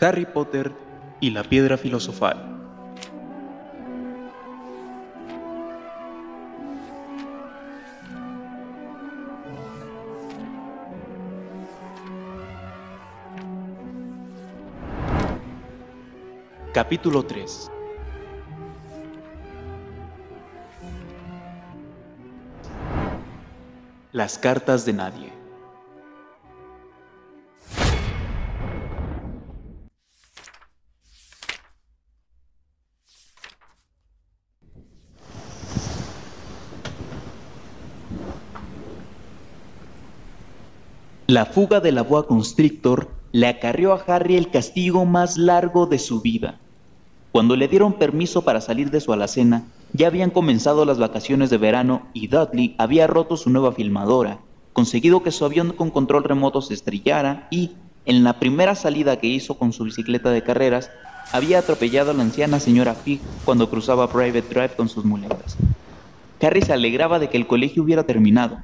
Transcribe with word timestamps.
Harry 0.00 0.24
Potter 0.24 0.72
y 1.20 1.30
la 1.30 1.44
piedra 1.44 1.76
filosofal. 1.76 2.46
Capítulo 16.72 17.26
3 17.26 17.70
Las 24.12 24.38
cartas 24.38 24.86
de 24.86 24.92
nadie 24.94 25.39
La 41.30 41.46
fuga 41.46 41.78
de 41.78 41.92
la 41.92 42.02
boa 42.02 42.26
constrictor 42.26 43.08
le 43.30 43.46
acarrió 43.46 43.92
a 43.92 44.02
Harry 44.04 44.34
el 44.34 44.50
castigo 44.50 45.06
más 45.06 45.38
largo 45.38 45.86
de 45.86 46.00
su 46.00 46.20
vida. 46.20 46.58
Cuando 47.30 47.54
le 47.54 47.68
dieron 47.68 47.92
permiso 47.92 48.42
para 48.42 48.60
salir 48.60 48.90
de 48.90 49.00
su 49.00 49.12
alacena, 49.12 49.62
ya 49.92 50.08
habían 50.08 50.30
comenzado 50.30 50.84
las 50.84 50.98
vacaciones 50.98 51.48
de 51.48 51.56
verano 51.56 52.02
y 52.14 52.26
Dudley 52.26 52.74
había 52.78 53.06
roto 53.06 53.36
su 53.36 53.48
nueva 53.48 53.70
filmadora, 53.70 54.40
conseguido 54.72 55.22
que 55.22 55.30
su 55.30 55.44
avión 55.44 55.72
con 55.72 55.90
control 55.90 56.24
remoto 56.24 56.62
se 56.62 56.74
estrellara 56.74 57.46
y, 57.52 57.74
en 58.06 58.24
la 58.24 58.40
primera 58.40 58.74
salida 58.74 59.20
que 59.20 59.28
hizo 59.28 59.56
con 59.56 59.72
su 59.72 59.84
bicicleta 59.84 60.30
de 60.30 60.42
carreras, 60.42 60.90
había 61.30 61.60
atropellado 61.60 62.10
a 62.10 62.14
la 62.14 62.24
anciana 62.24 62.58
señora 62.58 62.96
Fig 62.96 63.20
cuando 63.44 63.70
cruzaba 63.70 64.10
Private 64.10 64.52
Drive 64.52 64.74
con 64.76 64.88
sus 64.88 65.04
muletas. 65.04 65.56
Harry 66.42 66.62
se 66.62 66.72
alegraba 66.72 67.20
de 67.20 67.28
que 67.28 67.36
el 67.36 67.46
colegio 67.46 67.84
hubiera 67.84 68.02
terminado, 68.02 68.58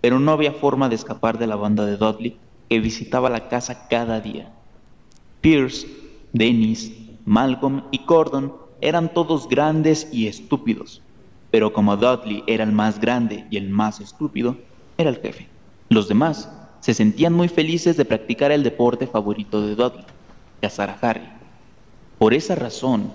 pero 0.00 0.20
no 0.20 0.32
había 0.32 0.52
forma 0.52 0.88
de 0.88 0.94
escapar 0.94 1.38
de 1.38 1.46
la 1.46 1.56
banda 1.56 1.84
de 1.84 1.96
Dudley 1.96 2.36
que 2.68 2.80
visitaba 2.80 3.30
la 3.30 3.48
casa 3.48 3.88
cada 3.88 4.20
día. 4.20 4.52
Pierce, 5.40 5.86
Dennis, 6.32 6.92
Malcolm 7.24 7.84
y 7.90 8.04
Gordon 8.04 8.52
eran 8.80 9.12
todos 9.12 9.48
grandes 9.48 10.08
y 10.12 10.26
estúpidos, 10.26 11.02
pero 11.50 11.72
como 11.72 11.96
Dudley 11.96 12.44
era 12.46 12.64
el 12.64 12.72
más 12.72 13.00
grande 13.00 13.46
y 13.50 13.56
el 13.56 13.70
más 13.70 14.00
estúpido, 14.00 14.56
era 14.96 15.10
el 15.10 15.16
jefe. 15.16 15.48
Los 15.88 16.08
demás 16.08 16.50
se 16.80 16.94
sentían 16.94 17.32
muy 17.32 17.48
felices 17.48 17.96
de 17.96 18.04
practicar 18.04 18.52
el 18.52 18.62
deporte 18.62 19.06
favorito 19.06 19.60
de 19.60 19.74
Dudley, 19.74 20.04
cazar 20.60 20.90
a 20.90 20.98
Harry. 21.00 21.28
Por 22.18 22.34
esa 22.34 22.54
razón, 22.54 23.12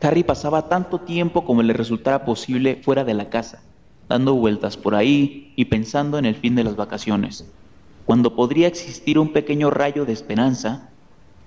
Harry 0.00 0.22
pasaba 0.22 0.68
tanto 0.68 1.00
tiempo 1.00 1.44
como 1.44 1.62
le 1.62 1.72
resultara 1.72 2.24
posible 2.24 2.80
fuera 2.82 3.04
de 3.04 3.14
la 3.14 3.30
casa, 3.30 3.62
dando 4.08 4.34
vueltas 4.34 4.76
por 4.76 4.94
ahí 4.94 5.52
y 5.56 5.66
pensando 5.66 6.18
en 6.18 6.24
el 6.24 6.36
fin 6.36 6.54
de 6.54 6.64
las 6.64 6.76
vacaciones. 6.76 7.50
Cuando 8.04 8.36
podría 8.36 8.68
existir 8.68 9.18
un 9.18 9.32
pequeño 9.32 9.70
rayo 9.70 10.04
de 10.04 10.12
esperanza, 10.12 10.90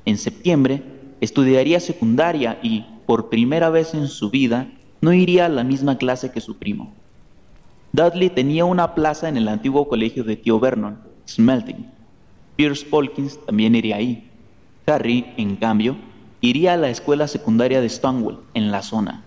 en 0.05 0.17
septiembre 0.17 0.83
estudiaría 1.21 1.80
secundaria 1.80 2.59
y, 2.61 2.85
por 3.05 3.30
primera 3.30 3.69
vez 3.69 3.93
en 3.93 4.07
su 4.07 4.30
vida, 4.30 4.67
no 5.02 5.13
iría 5.13 5.45
a 5.45 5.49
la 5.49 5.63
misma 5.63 5.97
clase 5.97 6.31
que 6.31 6.41
su 6.41 6.57
primo. 6.57 6.93
Dudley 7.93 8.30
tenía 8.30 8.65
una 8.65 8.93
plaza 8.93 9.30
en 9.30 9.37
el 9.37 9.47
antiguo 9.47 9.87
colegio 9.87 10.23
de 10.23 10.35
tío 10.35 10.59
Vernon, 10.59 10.99
Smelting. 11.27 11.89
Pierce 12.55 12.85
Polkins 12.85 13.39
también 13.45 13.76
iría 13.76 13.95
ahí. 13.95 14.30
Harry, 14.86 15.26
en 15.37 15.55
cambio, 15.55 15.95
iría 16.41 16.73
a 16.73 16.77
la 16.77 16.89
escuela 16.89 17.27
secundaria 17.27 17.80
de 17.80 17.89
Stonewall, 17.89 18.41
en 18.53 18.70
la 18.70 18.81
zona. 18.81 19.23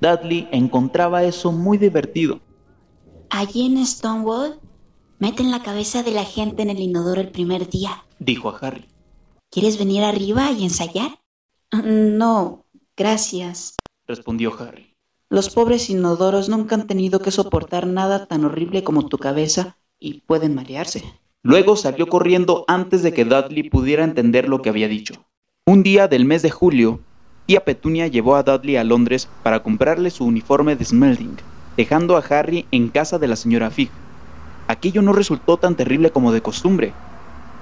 Dudley 0.00 0.48
encontraba 0.50 1.22
eso 1.22 1.52
muy 1.52 1.78
divertido 1.78 2.40
Allí 3.34 3.64
en 3.64 3.86
Stonewall, 3.86 4.60
meten 5.18 5.50
la 5.50 5.62
cabeza 5.62 6.02
de 6.02 6.10
la 6.10 6.22
gente 6.22 6.60
en 6.60 6.68
el 6.68 6.80
inodoro 6.80 7.18
el 7.22 7.30
primer 7.30 7.66
día, 7.66 8.04
dijo 8.18 8.50
a 8.50 8.58
Harry. 8.58 8.84
¿Quieres 9.50 9.78
venir 9.78 10.04
arriba 10.04 10.52
y 10.52 10.64
ensayar? 10.64 11.12
Mm, 11.72 12.18
no, 12.18 12.66
gracias, 12.94 13.78
respondió 14.06 14.52
Harry. 14.60 14.94
Los 15.30 15.48
pobres 15.48 15.88
inodoros 15.88 16.50
nunca 16.50 16.74
han 16.74 16.86
tenido 16.86 17.20
que 17.20 17.30
soportar 17.30 17.86
nada 17.86 18.26
tan 18.26 18.44
horrible 18.44 18.84
como 18.84 19.08
tu 19.08 19.16
cabeza 19.16 19.78
y 19.98 20.20
pueden 20.20 20.54
marearse. 20.54 21.02
Luego 21.42 21.76
salió 21.76 22.08
corriendo 22.08 22.66
antes 22.68 23.02
de 23.02 23.14
que 23.14 23.24
Dudley 23.24 23.70
pudiera 23.70 24.04
entender 24.04 24.46
lo 24.46 24.60
que 24.60 24.68
había 24.68 24.88
dicho. 24.88 25.14
Un 25.64 25.82
día 25.82 26.06
del 26.06 26.26
mes 26.26 26.42
de 26.42 26.50
julio, 26.50 27.00
tía 27.46 27.64
Petunia 27.64 28.08
llevó 28.08 28.36
a 28.36 28.42
Dudley 28.42 28.76
a 28.76 28.84
Londres 28.84 29.26
para 29.42 29.62
comprarle 29.62 30.10
su 30.10 30.26
uniforme 30.26 30.76
de 30.76 30.84
smelting 30.84 31.38
dejando 31.76 32.16
a 32.16 32.20
Harry 32.20 32.66
en 32.70 32.88
casa 32.88 33.18
de 33.18 33.28
la 33.28 33.36
señora 33.36 33.70
Fig. 33.70 33.90
Aquello 34.68 35.02
no 35.02 35.12
resultó 35.12 35.56
tan 35.56 35.74
terrible 35.74 36.10
como 36.10 36.32
de 36.32 36.40
costumbre. 36.42 36.92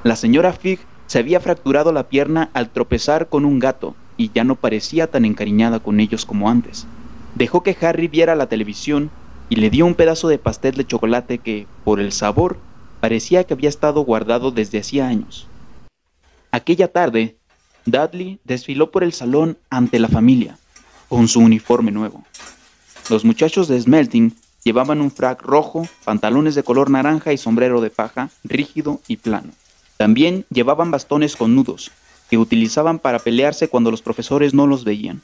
La 0.04 0.16
señora 0.16 0.52
Fig 0.52 0.80
se 1.06 1.18
había 1.18 1.40
fracturado 1.40 1.92
la 1.92 2.08
pierna 2.08 2.50
al 2.52 2.70
tropezar 2.70 3.28
con 3.28 3.44
un 3.44 3.58
gato 3.58 3.94
y 4.16 4.30
ya 4.34 4.44
no 4.44 4.54
parecía 4.54 5.06
tan 5.06 5.24
encariñada 5.24 5.80
con 5.80 5.98
ellos 5.98 6.24
como 6.24 6.50
antes. 6.50 6.86
Dejó 7.34 7.62
que 7.62 7.76
Harry 7.80 8.08
viera 8.08 8.34
la 8.34 8.48
televisión 8.48 9.10
y 9.48 9.56
le 9.56 9.70
dio 9.70 9.86
un 9.86 9.94
pedazo 9.94 10.28
de 10.28 10.38
pastel 10.38 10.74
de 10.74 10.86
chocolate 10.86 11.38
que, 11.38 11.66
por 11.84 12.00
el 12.00 12.12
sabor, 12.12 12.58
parecía 13.00 13.44
que 13.44 13.54
había 13.54 13.68
estado 13.68 14.02
guardado 14.02 14.50
desde 14.50 14.78
hacía 14.78 15.08
años. 15.08 15.48
Aquella 16.52 16.88
tarde, 16.88 17.36
Dudley 17.86 18.40
desfiló 18.44 18.90
por 18.90 19.02
el 19.02 19.12
salón 19.12 19.58
ante 19.70 19.98
la 19.98 20.08
familia, 20.08 20.58
con 21.08 21.26
su 21.28 21.40
uniforme 21.40 21.90
nuevo. 21.90 22.22
Los 23.10 23.24
muchachos 23.24 23.66
de 23.66 23.80
Smelting 23.80 24.36
llevaban 24.62 25.00
un 25.00 25.10
frac 25.10 25.42
rojo, 25.42 25.88
pantalones 26.04 26.54
de 26.54 26.62
color 26.62 26.90
naranja 26.90 27.32
y 27.32 27.38
sombrero 27.38 27.80
de 27.80 27.90
paja, 27.90 28.30
rígido 28.44 29.00
y 29.08 29.16
plano. 29.16 29.50
También 29.96 30.44
llevaban 30.48 30.92
bastones 30.92 31.34
con 31.34 31.56
nudos, 31.56 31.90
que 32.30 32.38
utilizaban 32.38 33.00
para 33.00 33.18
pelearse 33.18 33.66
cuando 33.66 33.90
los 33.90 34.00
profesores 34.00 34.54
no 34.54 34.68
los 34.68 34.84
veían. 34.84 35.22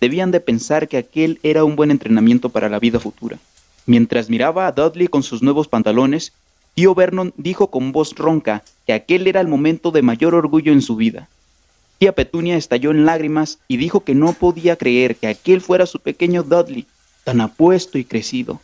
Debían 0.00 0.32
de 0.32 0.40
pensar 0.40 0.88
que 0.88 0.96
aquel 0.96 1.38
era 1.44 1.62
un 1.62 1.76
buen 1.76 1.92
entrenamiento 1.92 2.48
para 2.48 2.68
la 2.68 2.80
vida 2.80 2.98
futura. 2.98 3.38
Mientras 3.86 4.28
miraba 4.28 4.66
a 4.66 4.72
Dudley 4.72 5.06
con 5.06 5.22
sus 5.22 5.40
nuevos 5.40 5.68
pantalones, 5.68 6.32
tío 6.74 6.96
Vernon 6.96 7.32
dijo 7.36 7.68
con 7.70 7.92
voz 7.92 8.16
ronca 8.16 8.64
que 8.88 8.92
aquel 8.92 9.28
era 9.28 9.40
el 9.40 9.46
momento 9.46 9.92
de 9.92 10.02
mayor 10.02 10.34
orgullo 10.34 10.72
en 10.72 10.82
su 10.82 10.96
vida. 10.96 11.28
Tía 11.98 12.10
Petunia 12.10 12.56
estalló 12.56 12.90
en 12.90 13.06
lágrimas 13.06 13.60
y 13.68 13.76
dijo 13.76 14.00
que 14.00 14.16
no 14.16 14.32
podía 14.32 14.74
creer 14.74 15.14
que 15.14 15.28
aquel 15.28 15.60
fuera 15.60 15.86
su 15.86 16.00
pequeño 16.00 16.42
Dudley, 16.42 16.88
tan 17.24 17.40
apuesto 17.40 17.98
y 17.98 18.04
crecido. 18.04 18.60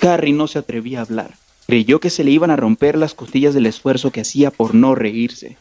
Harry 0.00 0.32
no 0.32 0.46
se 0.46 0.58
atrevía 0.58 1.00
a 1.00 1.02
hablar. 1.02 1.34
Creyó 1.66 2.00
que 2.00 2.10
se 2.10 2.24
le 2.24 2.30
iban 2.30 2.50
a 2.50 2.56
romper 2.56 2.96
las 2.96 3.14
costillas 3.14 3.54
del 3.54 3.66
esfuerzo 3.66 4.10
que 4.10 4.22
hacía 4.22 4.50
por 4.50 4.74
no 4.74 4.94
reírse. 4.94 5.56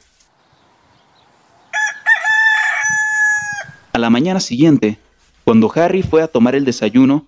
A 3.91 3.99
la 3.99 4.09
mañana 4.09 4.39
siguiente, 4.39 4.97
cuando 5.43 5.71
Harry 5.75 6.03
fue 6.03 6.21
a 6.21 6.27
tomar 6.27 6.55
el 6.55 6.65
desayuno, 6.65 7.25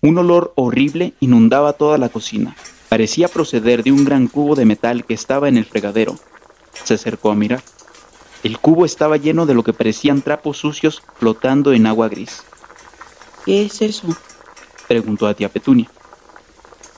un 0.00 0.18
olor 0.18 0.52
horrible 0.56 1.14
inundaba 1.20 1.74
toda 1.74 1.98
la 1.98 2.08
cocina. 2.08 2.56
Parecía 2.88 3.28
proceder 3.28 3.82
de 3.82 3.92
un 3.92 4.04
gran 4.04 4.28
cubo 4.28 4.54
de 4.54 4.64
metal 4.64 5.04
que 5.04 5.14
estaba 5.14 5.48
en 5.48 5.56
el 5.56 5.64
fregadero. 5.64 6.14
Se 6.84 6.94
acercó 6.94 7.30
a 7.30 7.34
mirar. 7.34 7.62
El 8.42 8.58
cubo 8.58 8.84
estaba 8.84 9.16
lleno 9.16 9.46
de 9.46 9.54
lo 9.54 9.64
que 9.64 9.72
parecían 9.72 10.22
trapos 10.22 10.58
sucios 10.58 11.02
flotando 11.18 11.72
en 11.72 11.86
agua 11.86 12.08
gris. 12.08 12.42
¿Qué 13.44 13.64
es 13.64 13.82
eso? 13.82 14.08
Preguntó 14.86 15.26
a 15.26 15.34
tía 15.34 15.48
Petunia. 15.48 15.90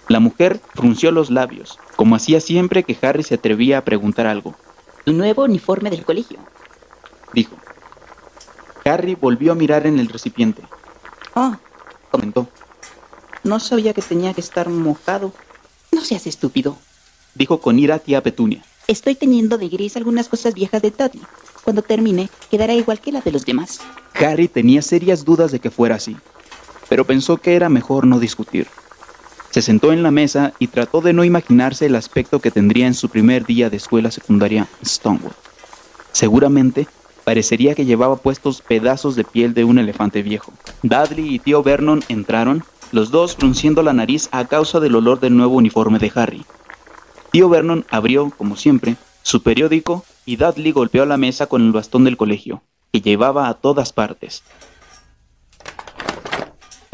La 0.09 0.21
mujer 0.21 0.61
frunció 0.75 1.11
los 1.11 1.31
labios, 1.31 1.79
como 1.97 2.15
hacía 2.15 2.41
siempre 2.41 2.85
que 2.85 2.97
Harry 3.03 3.25
se 3.25 3.35
atrevía 3.35 3.79
a 3.79 3.85
preguntar 3.85 4.27
algo. 4.27 4.55
El 5.05 5.19
nuevo 5.19 5.45
uniforme 5.45 5.91
del 5.91 6.05
colegio, 6.05 6.39
dijo. 7.33 7.57
Harry 8.85 9.17
volvió 9.17 9.53
a 9.53 9.57
mirar 9.57 9.87
en 9.87 9.99
el 9.99 10.09
recipiente. 10.09 10.63
Ah, 11.35 11.59
comentó. 12.13 12.47
No 13.43 13.59
sabía 13.59 13.95
que 13.95 14.03
tenía 14.03 14.33
que 14.33 14.41
estar 14.41 14.69
mojado. 14.69 15.33
No 15.91 16.03
seas 16.03 16.27
estúpido, 16.29 16.77
dijo 17.35 17.61
con 17.61 17.79
ira 17.79 17.99
tía 17.99 18.23
Petunia. 18.23 18.65
Estoy 18.87 19.17
teniendo 19.17 19.59
de 19.59 19.69
gris 19.69 19.97
algunas 19.97 20.29
cosas 20.29 20.55
viejas 20.55 20.83
de 20.83 20.93
Tati. 20.93 21.21
Cuando 21.65 21.83
termine, 21.83 22.29
quedará 22.49 22.75
igual 22.75 23.01
que 23.01 23.11
la 23.11 23.21
de 23.21 23.33
los 23.33 23.45
demás. 23.45 23.81
Harry 24.15 24.47
tenía 24.47 24.83
serias 24.83 25.25
dudas 25.25 25.51
de 25.51 25.59
que 25.59 25.73
fuera 25.73 25.97
así 25.97 26.17
pero 26.89 27.05
pensó 27.05 27.37
que 27.37 27.55
era 27.55 27.69
mejor 27.69 28.07
no 28.07 28.19
discutir. 28.19 28.67
Se 29.51 29.63
sentó 29.63 29.93
en 29.93 30.03
la 30.03 30.11
mesa 30.11 30.53
y 30.59 30.67
trató 30.67 31.01
de 31.01 31.13
no 31.13 31.25
imaginarse 31.25 31.87
el 31.87 31.97
aspecto 31.97 32.41
que 32.41 32.51
tendría 32.51 32.87
en 32.87 32.95
su 32.95 33.09
primer 33.09 33.47
día 33.47 33.71
de 33.71 33.79
escuela 33.79 34.11
secundaria 34.11 34.69
Stonewall. 34.85 35.33
Seguramente 36.13 36.87
parecería 37.25 37.75
que 37.75 37.85
llevaba 37.85 38.17
puestos 38.17 38.63
pedazos 38.63 39.17
de 39.17 39.25
piel 39.25 39.55
de 39.55 39.65
un 39.65 39.79
elefante 39.79 40.23
viejo. 40.23 40.53
Dudley 40.83 41.35
y 41.35 41.39
tío 41.39 41.63
Vernon 41.63 42.05
entraron, 42.09 42.65
los 42.93 43.11
dos 43.11 43.35
frunciendo 43.35 43.83
la 43.83 43.93
nariz 43.93 44.29
a 44.31 44.45
causa 44.45 44.79
del 44.79 44.95
olor 44.95 45.21
del 45.21 45.37
nuevo 45.37 45.57
uniforme 45.57 45.99
de 45.99 46.13
Harry. 46.15 46.45
Tío 47.33 47.49
Vernon 47.49 47.85
abrió, 47.91 48.31
como 48.31 48.57
siempre, 48.57 48.97
su 49.23 49.43
periódico 49.43 50.05
y 50.25 50.37
Dudley 50.37 50.73
golpeó 50.73 51.05
la 51.05 51.17
mesa 51.17 51.47
con 51.47 51.63
el 51.63 51.73
bastón 51.73 52.05
del 52.05 52.17
colegio, 52.17 52.63
que 52.93 53.01
llevaba 53.01 53.49
a 53.49 53.55
todas 53.55 53.93
partes. 53.93 54.43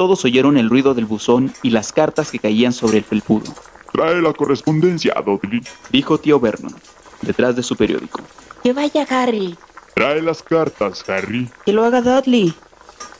Todos 0.03 0.25
oyeron 0.25 0.57
el 0.57 0.69
ruido 0.69 0.95
del 0.95 1.07
buzón 1.07 1.55
y 1.63 1.71
las 1.71 1.93
cartas 1.93 2.33
que 2.33 2.41
caían 2.41 2.73
sobre 2.73 2.99
el 2.99 3.05
felpudo. 3.05 3.55
Trae 3.93 4.21
la 4.21 4.33
correspondencia, 4.33 5.15
Dudley. 5.25 5.63
Dijo 5.93 6.19
tío 6.19 6.41
Vernon, 6.41 6.75
detrás 7.21 7.55
de 7.55 7.63
su 7.63 7.77
periódico. 7.77 8.21
Que 8.65 8.73
vaya 8.73 9.07
Harry. 9.09 9.57
Trae 9.95 10.21
las 10.21 10.43
cartas, 10.43 11.09
Harry. 11.09 11.49
Que 11.65 11.73
lo 11.73 11.85
haga 11.85 12.03
Dudley. 12.03 12.53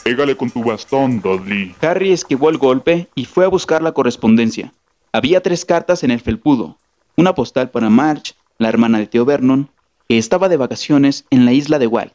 Pégale 0.03 0.37
con 0.37 0.51
tu 0.51 0.65
bastón, 0.65 1.21
Dudley. 1.21 1.73
Harry 1.81 2.11
esquivó 2.11 2.51
el 2.51 2.59
golpe 2.59 3.09
y 3.15 3.27
fue 3.27 3.45
a 3.45 3.49
buscar 3.49 3.81
la 3.81 3.93
correspondencia. 3.93 4.73
Había 5.13 5.41
tres 5.41 5.65
cartas 5.65 6.03
en 6.03 6.11
el 6.11 6.19
felpudo. 6.19 6.79
Una 7.17 7.33
postal 7.33 7.71
para 7.71 7.91
Marge, 7.91 8.35
la 8.59 8.71
hermana 8.71 8.99
de 8.99 9.07
tío 9.07 9.25
Vernon, 9.25 9.71
que 10.09 10.19
estaba 10.19 10.49
de 10.49 10.57
vacaciones 10.57 11.27
en 11.31 11.45
la 11.45 11.53
isla 11.53 11.79
de 11.79 11.87
Walt. 11.87 12.15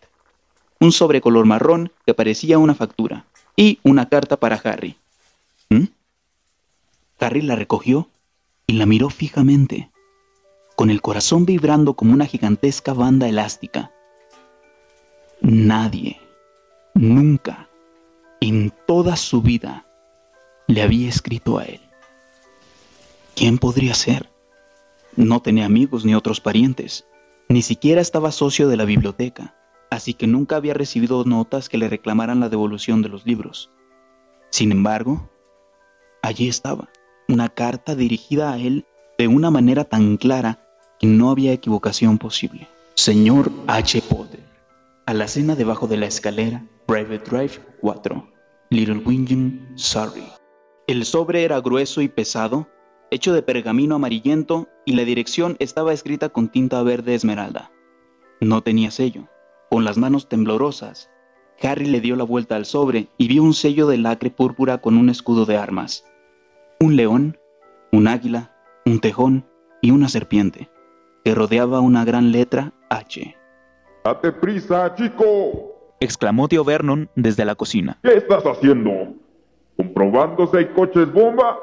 Un 0.81 0.91
sobre 0.91 1.21
color 1.21 1.45
marrón 1.45 1.89
que 2.05 2.13
parecía 2.13 2.57
una 2.57 2.75
factura. 2.75 3.23
Y 3.57 3.80
una 3.83 4.07
carta 4.07 4.38
para 4.38 4.56
Harry. 4.56 4.95
¿Mm? 5.69 5.86
Harry 7.19 7.42
la 7.42 7.56
recogió 7.56 8.07
y 8.68 8.74
la 8.74 8.86
miró 8.86 9.09
fijamente, 9.09 9.89
con 10.75 10.92
el 10.92 11.01
corazón 11.01 11.45
vibrando 11.45 11.95
como 11.95 12.13
una 12.13 12.27
gigantesca 12.27 12.94
banda 12.94 13.27
elástica. 13.27 13.92
Nadie, 15.42 16.21
nunca, 16.94 17.68
en 18.42 18.71
toda 18.86 19.15
su 19.15 19.42
vida, 19.42 19.88
le 20.68 20.83
había 20.83 21.10
escrito 21.10 21.57
a 21.57 21.63
él. 21.63 21.81
¿Quién 23.36 23.57
podría 23.57 23.95
ser? 23.95 24.30
No 25.15 25.42
tenía 25.42 25.65
amigos 25.65 26.06
ni 26.06 26.13
otros 26.13 26.39
parientes, 26.42 27.06
ni 27.50 27.63
siquiera 27.63 28.01
estaba 28.01 28.31
socio 28.31 28.68
de 28.68 28.77
la 28.77 28.86
biblioteca, 28.86 29.56
así 29.89 30.13
que 30.13 30.28
nunca 30.28 30.56
había 30.56 30.74
recibido 30.74 31.24
notas 31.24 31.69
que 31.69 31.78
le 31.78 31.89
reclamaran 31.89 32.39
la 32.39 32.50
devolución 32.50 33.01
de 33.01 33.10
los 33.10 33.25
libros. 33.25 33.72
Sin 34.50 34.72
embargo, 34.72 35.30
allí 36.22 36.48
estaba, 36.48 36.89
una 37.28 37.50
carta 37.50 37.95
dirigida 37.95 38.54
a 38.54 38.57
él 38.57 38.86
de 39.18 39.28
una 39.28 39.51
manera 39.51 39.84
tan 39.84 40.18
clara 40.18 40.60
que 41.00 41.07
no 41.07 41.30
había 41.30 41.54
equivocación 41.54 42.18
posible. 42.18 42.68
Señor 42.95 43.51
H. 43.68 44.01
Potter, 44.04 44.44
a 45.06 45.13
la 45.13 45.28
cena 45.28 45.56
debajo 45.56 45.88
de 45.88 45.98
la 45.98 46.07
escalera, 46.07 46.66
Private 46.88 47.30
Drive 47.30 47.60
4, 47.81 48.28
Little 48.69 49.01
Wingen, 49.06 49.74
Surrey. 49.75 50.28
El 50.88 51.06
sobre 51.06 51.44
era 51.44 51.60
grueso 51.60 52.01
y 52.01 52.07
pesado, 52.07 52.68
hecho 53.12 53.34
de 53.34 53.42
pergamino 53.42 53.95
amarillento 53.95 54.68
y 54.86 54.94
la 54.94 55.04
dirección 55.04 55.56
estaba 55.60 55.94
escrita 55.94 56.30
con 56.30 56.50
tinta 56.50 56.81
verde 56.84 57.13
esmeralda. 57.13 57.72
No 58.42 58.62
tenía 58.62 58.92
sello. 58.92 59.28
Con 59.69 59.83
las 59.83 59.97
manos 59.97 60.29
temblorosas, 60.29 61.09
Harry 61.61 61.85
le 61.85 62.01
dio 62.01 62.15
la 62.15 62.23
vuelta 62.23 62.55
al 62.55 62.65
sobre 62.65 63.07
y 63.17 63.27
vio 63.27 63.43
un 63.43 63.53
sello 63.53 63.87
de 63.87 63.97
lacre 63.97 64.29
púrpura 64.29 64.79
con 64.79 64.97
un 64.97 65.09
escudo 65.09 65.45
de 65.45 65.57
armas 65.57 66.03
un 66.79 66.95
león, 66.95 67.37
un 67.91 68.07
águila, 68.07 68.51
un 68.85 68.99
tejón 68.99 69.45
y 69.81 69.91
una 69.91 70.09
serpiente, 70.09 70.69
que 71.23 71.33
rodeaba 71.33 71.79
una 71.79 72.05
gran 72.05 72.31
letra 72.31 72.73
H. 72.89 73.35
¡Date 74.03 74.31
prisa, 74.31 74.93
chico! 74.95 75.95
exclamó 75.99 76.47
tío 76.47 76.63
Vernon 76.63 77.09
desde 77.15 77.45
la 77.45 77.55
cocina. 77.55 77.97
¿Qué 78.03 78.13
estás 78.13 78.43
haciendo? 78.43 79.13
¿Comprobando 79.75 80.47
si 80.47 80.57
hay 80.57 80.67
coches 80.67 81.11
bomba? 81.11 81.57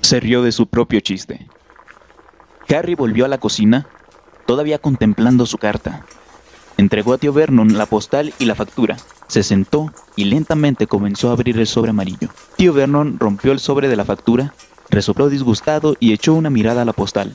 Se 0.00 0.20
rió 0.20 0.42
de 0.42 0.52
su 0.52 0.66
propio 0.66 1.00
chiste. 1.00 1.46
Harry 2.68 2.94
volvió 2.94 3.26
a 3.26 3.28
la 3.28 3.38
cocina, 3.38 3.86
todavía 4.46 4.78
contemplando 4.78 5.46
su 5.46 5.58
carta. 5.58 6.04
Entregó 6.76 7.12
a 7.12 7.18
tío 7.18 7.32
Vernon 7.32 7.78
la 7.78 7.86
postal 7.86 8.34
y 8.38 8.46
la 8.46 8.54
factura. 8.54 8.96
Se 9.28 9.42
sentó 9.42 9.92
y 10.16 10.24
lentamente 10.24 10.86
comenzó 10.86 11.30
a 11.30 11.32
abrir 11.32 11.58
el 11.58 11.66
sobre 11.66 11.90
amarillo. 11.90 12.28
Tío 12.56 12.72
Vernon 12.72 13.18
rompió 13.18 13.52
el 13.52 13.60
sobre 13.60 13.88
de 13.88 13.96
la 13.96 14.04
factura, 14.04 14.54
resopló 14.90 15.28
disgustado 15.28 15.96
y 16.00 16.12
echó 16.12 16.34
una 16.34 16.50
mirada 16.50 16.82
a 16.82 16.84
la 16.84 16.92
postal. 16.92 17.32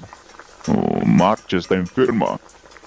Oh, 0.68 1.06
March 1.06 1.54
está 1.54 1.76
enferma, 1.76 2.40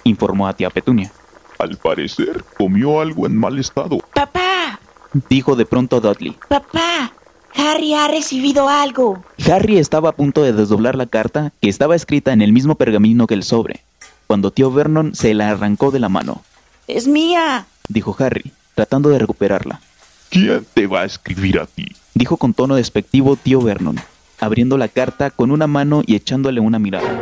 informó 0.05 0.47
a 0.47 0.53
tía 0.53 0.71
Petunia. 0.71 1.11
Al 1.59 1.77
parecer, 1.77 2.45
comió 2.59 3.01
algo 3.01 3.27
en 3.27 3.37
mal 3.37 3.59
estado. 3.59 3.99
¡Papá! 4.15 4.81
dijo 5.29 5.57
de 5.57 5.67
pronto 5.67 6.01
Dudley. 6.01 6.37
¡Papá! 6.49 7.13
Harry 7.55 7.95
ha 7.95 8.09
recibido 8.09 8.69
algo. 8.69 9.23
Harry 9.51 9.79
estaba 9.79 10.11
a 10.11 10.13
punto 10.13 10.43
de 10.43 10.53
desdoblar 10.53 10.97
la 10.97 11.07
carta 11.07 11.53
que 11.61 11.69
estaba 11.69 11.97
escrita 11.97 12.33
en 12.33 12.43
el 12.43 12.53
mismo 12.53 12.77
pergamino 12.77 13.27
que 13.27 13.35
el 13.35 13.43
sobre, 13.43 13.85
cuando 14.33 14.51
tío 14.51 14.73
Vernon 14.73 15.15
se 15.15 15.35
la 15.35 15.51
arrancó 15.51 15.91
de 15.91 16.01
la 16.01 16.09
mano. 16.09 16.43
¡Es 16.89 17.07
mía! 17.07 17.67
dijo 17.91 18.17
Harry, 18.19 18.51
tratando 18.75 19.11
de 19.11 19.19
recuperarla. 19.19 19.83
¿Quién 20.31 20.67
te 20.73 20.87
va 20.87 21.03
a 21.03 21.05
escribir 21.05 21.59
a 21.59 21.67
ti? 21.67 21.89
dijo 22.15 22.39
con 22.39 22.55
tono 22.55 22.75
despectivo 22.75 23.37
tío 23.37 23.61
Vernon, 23.61 23.97
abriendo 24.41 24.79
la 24.79 24.89
carta 24.89 25.29
con 25.29 25.51
una 25.51 25.67
mano 25.67 26.01
y 26.07 26.15
echándole 26.15 26.61
una 26.61 26.79
mirada. 26.79 27.21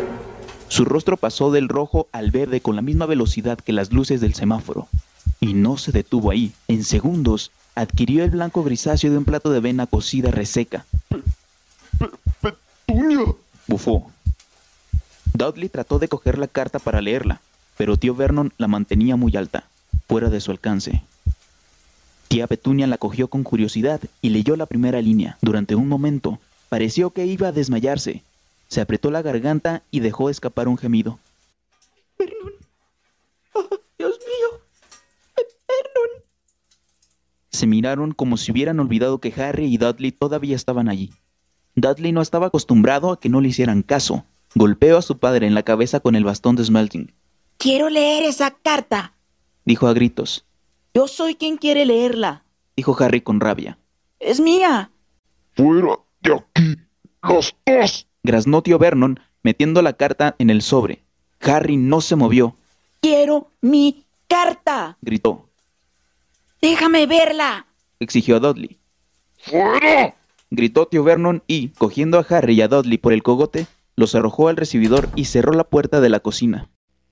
Su 0.68 0.84
rostro 0.84 1.16
pasó 1.16 1.50
del 1.50 1.68
rojo 1.68 2.06
al 2.12 2.30
verde 2.30 2.60
con 2.60 2.76
la 2.76 2.82
misma 2.82 3.06
velocidad 3.06 3.58
que 3.58 3.72
las 3.72 3.92
luces 3.92 4.20
del 4.20 4.34
semáforo. 4.34 4.86
Y 5.40 5.54
no 5.54 5.78
se 5.78 5.90
detuvo 5.90 6.30
ahí. 6.30 6.52
En 6.68 6.84
segundos, 6.84 7.50
adquirió 7.74 8.22
el 8.22 8.30
blanco 8.30 8.62
grisáceo 8.62 9.10
de 9.10 9.18
un 9.18 9.24
plato 9.24 9.50
de 9.50 9.56
avena 9.56 9.88
cocida 9.88 10.30
reseca. 10.30 10.86
¡Petunia! 12.40 13.34
Bufó. 13.66 14.12
Dudley 15.34 15.68
trató 15.68 15.98
de 15.98 16.08
coger 16.08 16.38
la 16.38 16.48
carta 16.48 16.78
para 16.78 17.00
leerla, 17.00 17.40
pero 17.76 17.96
tío 17.96 18.14
Vernon 18.14 18.52
la 18.58 18.68
mantenía 18.68 19.16
muy 19.16 19.36
alta, 19.36 19.64
fuera 20.08 20.28
de 20.28 20.40
su 20.40 20.50
alcance. 20.50 21.02
Tía 22.28 22.46
Petunia 22.46 22.86
la 22.86 22.98
cogió 22.98 23.28
con 23.28 23.42
curiosidad 23.42 24.00
y 24.22 24.30
leyó 24.30 24.54
la 24.54 24.66
primera 24.66 25.00
línea. 25.00 25.36
Durante 25.40 25.74
un 25.74 25.88
momento, 25.88 26.38
pareció 26.68 27.10
que 27.10 27.26
iba 27.26 27.48
a 27.48 27.52
desmayarse. 27.52 28.22
Se 28.68 28.80
apretó 28.80 29.10
la 29.10 29.20
garganta 29.20 29.82
y 29.90 29.98
dejó 29.98 30.30
escapar 30.30 30.68
un 30.68 30.78
gemido. 30.78 31.18
Vernon. 32.16 32.52
Oh, 33.54 33.68
Dios 33.98 34.16
mío. 34.18 34.60
Vernon. 35.36 36.24
Se 37.50 37.66
miraron 37.66 38.12
como 38.12 38.36
si 38.36 38.52
hubieran 38.52 38.78
olvidado 38.78 39.18
que 39.18 39.34
Harry 39.42 39.66
y 39.66 39.76
Dudley 39.76 40.12
todavía 40.12 40.54
estaban 40.54 40.88
allí. 40.88 41.10
Dudley 41.74 42.12
no 42.12 42.22
estaba 42.22 42.46
acostumbrado 42.46 43.10
a 43.10 43.18
que 43.18 43.28
no 43.28 43.40
le 43.40 43.48
hicieran 43.48 43.82
caso. 43.82 44.24
Golpeó 44.54 44.98
a 44.98 45.02
su 45.02 45.18
padre 45.18 45.46
en 45.46 45.54
la 45.54 45.62
cabeza 45.62 46.00
con 46.00 46.16
el 46.16 46.24
bastón 46.24 46.56
de 46.56 46.64
Smelting. 46.64 47.12
Quiero 47.58 47.88
leer 47.88 48.24
esa 48.24 48.50
carta. 48.50 49.14
Dijo 49.64 49.86
a 49.86 49.92
gritos. 49.92 50.44
Yo 50.94 51.06
soy 51.06 51.34
quien 51.34 51.56
quiere 51.56 51.86
leerla. 51.86 52.42
Dijo 52.76 52.96
Harry 52.98 53.20
con 53.20 53.38
rabia. 53.38 53.78
Es 54.18 54.40
mía. 54.40 54.90
¡Fuera 55.54 55.98
de 56.22 56.34
aquí! 56.34 56.76
¡Los 57.22 57.54
dos! 57.66 58.06
Graznó 58.22 58.62
tío 58.62 58.78
Vernon 58.78 59.20
metiendo 59.42 59.82
la 59.82 59.92
carta 59.92 60.34
en 60.38 60.50
el 60.50 60.62
sobre. 60.62 61.02
Harry 61.40 61.76
no 61.76 62.00
se 62.00 62.16
movió. 62.16 62.56
Quiero 63.00 63.50
mi 63.60 64.04
carta. 64.28 64.98
Gritó. 65.00 65.48
Déjame 66.60 67.06
verla. 67.06 67.66
Exigió 68.00 68.36
a 68.36 68.40
Dudley. 68.40 68.78
¡Fuera! 69.38 70.14
Gritó 70.50 70.86
tío 70.86 71.04
Vernon 71.04 71.42
y, 71.46 71.68
cogiendo 71.68 72.18
a 72.18 72.26
Harry 72.28 72.54
y 72.54 72.62
a 72.62 72.68
Dudley 72.68 72.98
por 72.98 73.12
el 73.12 73.22
cogote, 73.22 73.66
los 74.00 74.14
arrojó 74.16 74.48
al 74.48 74.56
recibidor 74.56 75.08
y 75.14 75.26
cerró 75.26 75.52
la 75.52 75.64
puerta 75.64 76.00
de 76.00 76.08
la 76.08 76.18
cocina. 76.20 76.68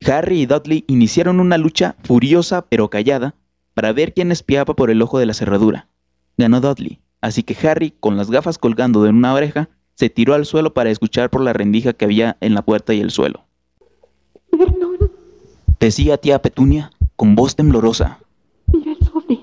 Harry 0.06 0.40
y 0.42 0.46
Dudley 0.46 0.84
iniciaron 0.88 1.38
una 1.38 1.58
lucha 1.58 1.96
furiosa 2.02 2.62
pero 2.62 2.88
callada 2.90 3.34
para 3.74 3.92
ver 3.92 4.14
quién 4.14 4.32
espiaba 4.32 4.74
por 4.74 4.90
el 4.90 5.02
ojo 5.02 5.18
de 5.18 5.26
la 5.26 5.34
cerradura. 5.34 5.88
Ganó 6.36 6.60
Dudley, 6.60 7.00
así 7.20 7.42
que 7.42 7.56
Harry, 7.68 7.92
con 8.00 8.16
las 8.16 8.30
gafas 8.30 8.58
colgando 8.58 9.02
de 9.02 9.10
una 9.10 9.34
oreja, 9.34 9.68
se 9.94 10.08
tiró 10.08 10.34
al 10.34 10.46
suelo 10.46 10.72
para 10.74 10.90
escuchar 10.90 11.30
por 11.30 11.42
la 11.42 11.52
rendija 11.52 11.92
que 11.92 12.04
había 12.04 12.36
en 12.40 12.54
la 12.54 12.62
puerta 12.62 12.94
y 12.94 13.00
el 13.00 13.10
suelo. 13.10 13.44
Vernon, 14.52 15.10
Decía 15.80 16.16
tía 16.16 16.40
Petunia, 16.40 16.90
con 17.16 17.34
voz 17.34 17.54
temblorosa. 17.54 18.18
mira 18.72 18.92
el 18.92 19.06
sobre. 19.06 19.38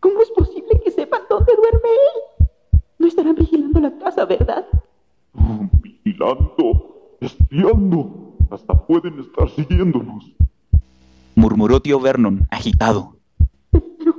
¿Cómo 0.00 0.20
es 0.20 0.30
posible 0.30 0.80
que 0.84 0.90
sepan 0.90 1.22
dónde 1.30 1.52
duerme 1.56 1.88
él? 1.88 2.80
No 2.98 3.06
estarán 3.06 3.34
vigilando 3.34 3.80
la 3.80 3.96
casa, 3.98 4.24
¿verdad? 4.26 4.66
Vigilando, 5.82 7.16
espiando. 7.20 8.34
Hasta 8.50 8.74
pueden 8.86 9.20
estar 9.20 9.48
siguiéndonos. 9.50 10.32
Murmuró 11.34 11.80
tío 11.80 12.00
Vernon, 12.00 12.46
agitado. 12.50 13.16
Pero, 13.70 14.14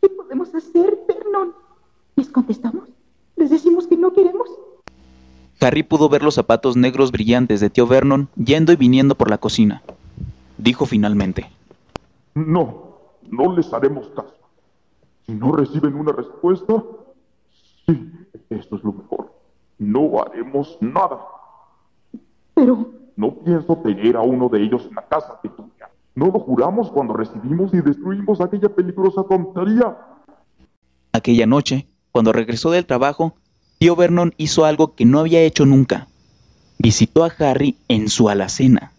¿qué 0.00 0.08
podemos 0.08 0.54
hacer, 0.54 0.98
Vernon? 1.06 1.52
¿Les 2.16 2.28
contestamos? 2.28 2.88
¿Les 3.36 3.50
decimos 3.50 3.86
que 3.86 3.96
no 3.96 4.12
queremos? 4.12 4.48
Harry 5.60 5.82
pudo 5.82 6.08
ver 6.08 6.22
los 6.22 6.34
zapatos 6.34 6.76
negros 6.76 7.10
brillantes 7.12 7.60
de 7.60 7.70
tío 7.70 7.86
Vernon 7.86 8.28
yendo 8.36 8.72
y 8.72 8.76
viniendo 8.76 9.14
por 9.14 9.28
la 9.28 9.38
cocina. 9.38 9.82
Dijo 10.56 10.86
finalmente. 10.86 11.50
No, 12.34 12.98
no 13.30 13.54
les 13.56 13.72
haremos 13.72 14.08
caso. 14.08 14.34
Si 15.26 15.32
no 15.32 15.52
reciben 15.52 15.94
una 15.94 16.12
respuesta, 16.12 16.82
sí, 17.86 18.10
esto 18.50 18.76
es 18.76 18.84
lo 18.84 18.92
mejor. 18.92 19.37
No 19.78 20.20
haremos 20.22 20.76
nada. 20.80 21.18
Pero, 22.54 22.90
No 23.16 23.34
pienso 23.34 23.76
tener 23.78 24.16
a 24.16 24.22
uno 24.22 24.48
de 24.48 24.62
ellos 24.62 24.86
en 24.88 24.94
la 24.94 25.02
casa, 25.02 25.40
Petunia. 25.40 25.88
No 26.14 26.26
lo 26.26 26.38
juramos 26.38 26.88
cuando 26.90 27.14
recibimos 27.14 27.74
y 27.74 27.80
destruimos 27.80 28.40
aquella 28.40 28.68
peligrosa 28.68 29.24
tontería. 29.24 29.96
Aquella 31.12 31.46
noche, 31.46 31.86
cuando 32.12 32.32
regresó 32.32 32.70
del 32.70 32.86
trabajo, 32.86 33.34
tío 33.78 33.96
Vernon 33.96 34.34
hizo 34.36 34.64
algo 34.64 34.94
que 34.94 35.04
no 35.04 35.18
había 35.18 35.40
hecho 35.42 35.66
nunca. 35.66 36.06
Visitó 36.78 37.24
a 37.24 37.32
Harry 37.40 37.76
en 37.88 38.08
su 38.08 38.28
alacena. 38.28 38.92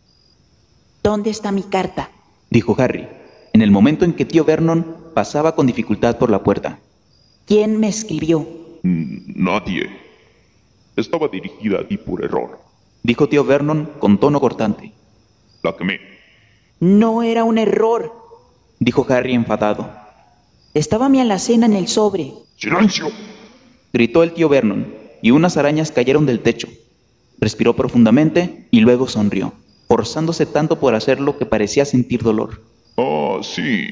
¿Dónde 1.02 1.30
está 1.30 1.52
mi 1.54 1.64
carta? 1.64 2.10
dijo 2.50 2.76
Harry, 2.78 3.08
en 3.54 3.62
el 3.62 3.72
momento 3.72 4.04
en 4.04 4.14
que 4.14 4.26
tío 4.26 4.44
Vernon 4.44 4.86
pasaba 5.14 5.56
con 5.56 5.66
dificultad 5.68 6.18
por 6.18 6.30
la 6.30 6.44
puerta. 6.44 6.80
¿Quién 7.46 7.80
me 7.80 7.88
escribió? 7.88 8.46
Mm, 8.84 9.44
Nadie. 9.44 9.90
Estaba 11.00 11.30
dirigida 11.30 11.80
a 11.80 11.88
ti 11.88 11.96
por 11.96 12.26
error. 12.26 12.60
Dijo 13.04 13.30
tío 13.30 13.46
Vernon 13.46 13.90
con 14.00 14.20
tono 14.20 14.42
cortante. 14.42 14.92
La 15.64 15.74
quemé. 15.78 16.02
No 16.82 17.24
era 17.24 17.46
un 17.46 17.58
error. 17.58 18.14
Dijo 18.80 19.06
Harry 19.08 19.34
enfadado. 19.34 19.90
Estaba 20.74 21.08
mi 21.08 21.22
alacena 21.22 21.68
en 21.68 21.74
el 21.74 21.88
sobre. 21.88 22.34
¡Silencio! 22.58 23.08
Gritó 23.94 24.24
el 24.24 24.34
tío 24.34 24.50
Vernon, 24.50 24.94
y 25.22 25.32
unas 25.32 25.56
arañas 25.56 25.94
cayeron 25.94 26.26
del 26.26 26.42
techo. 26.42 26.68
Respiró 27.40 27.78
profundamente 27.78 28.68
y 28.70 28.82
luego 28.82 29.08
sonrió, 29.08 29.54
forzándose 29.88 30.46
tanto 30.46 30.82
por 30.82 30.96
hacerlo 30.96 31.38
que 31.38 31.46
parecía 31.46 31.86
sentir 31.86 32.24
dolor. 32.24 32.62
Ah, 32.98 33.40
sí. 33.42 33.88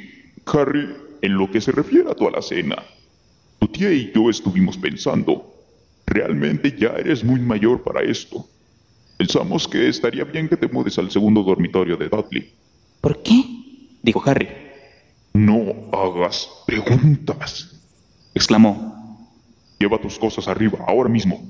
Harry, 0.45 0.93
en 1.21 1.37
lo 1.37 1.49
que 1.49 1.61
se 1.61 1.71
refiere 1.71 2.11
a 2.11 2.15
tu 2.15 2.27
alacena, 2.27 2.83
tu 3.59 3.67
tía 3.69 3.93
y 3.93 4.11
yo 4.13 4.29
estuvimos 4.29 4.77
pensando. 4.77 5.56
Realmente 6.07 6.75
ya 6.77 6.89
eres 6.89 7.23
muy 7.23 7.39
mayor 7.39 7.83
para 7.83 8.01
esto. 8.01 8.47
Pensamos 9.17 9.67
que 9.67 9.87
estaría 9.89 10.23
bien 10.23 10.47
que 10.47 10.57
te 10.57 10.67
mudes 10.67 10.97
al 10.97 11.11
segundo 11.11 11.43
dormitorio 11.43 11.97
de 11.97 12.07
Dudley. 12.07 12.53
¿Por 13.01 13.21
qué? 13.21 13.43
Dijo 14.01 14.23
Harry. 14.25 14.47
No 15.33 15.73
hagas 15.91 16.49
preguntas. 16.65 17.75
Exclamó. 18.33 19.27
Lleva 19.79 19.99
tus 19.99 20.17
cosas 20.17 20.47
arriba, 20.47 20.79
ahora 20.87 21.09
mismo. 21.09 21.43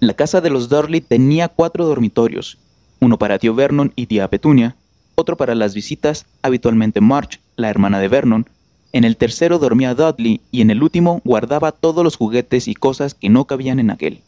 La 0.00 0.14
casa 0.14 0.40
de 0.40 0.50
los 0.50 0.68
Dudley 0.68 1.00
tenía 1.00 1.48
cuatro 1.48 1.86
dormitorios, 1.86 2.58
uno 3.00 3.18
para 3.18 3.38
tío 3.38 3.54
Vernon 3.54 3.92
y 3.96 4.06
tía 4.06 4.28
Petunia, 4.28 4.76
otro 5.14 5.36
para 5.36 5.54
las 5.54 5.74
visitas, 5.74 6.26
habitualmente 6.42 7.00
March, 7.00 7.40
la 7.56 7.70
hermana 7.70 8.00
de 8.00 8.08
Vernon. 8.08 8.48
En 8.94 9.02
el 9.02 9.16
tercero 9.16 9.58
dormía 9.58 9.96
Dudley 9.96 10.40
y 10.52 10.60
en 10.60 10.70
el 10.70 10.80
último 10.80 11.20
guardaba 11.24 11.72
todos 11.72 12.04
los 12.04 12.14
juguetes 12.14 12.68
y 12.68 12.76
cosas 12.76 13.14
que 13.14 13.28
no 13.28 13.44
cabían 13.44 13.80
en 13.80 13.90
aquel. 13.90 14.20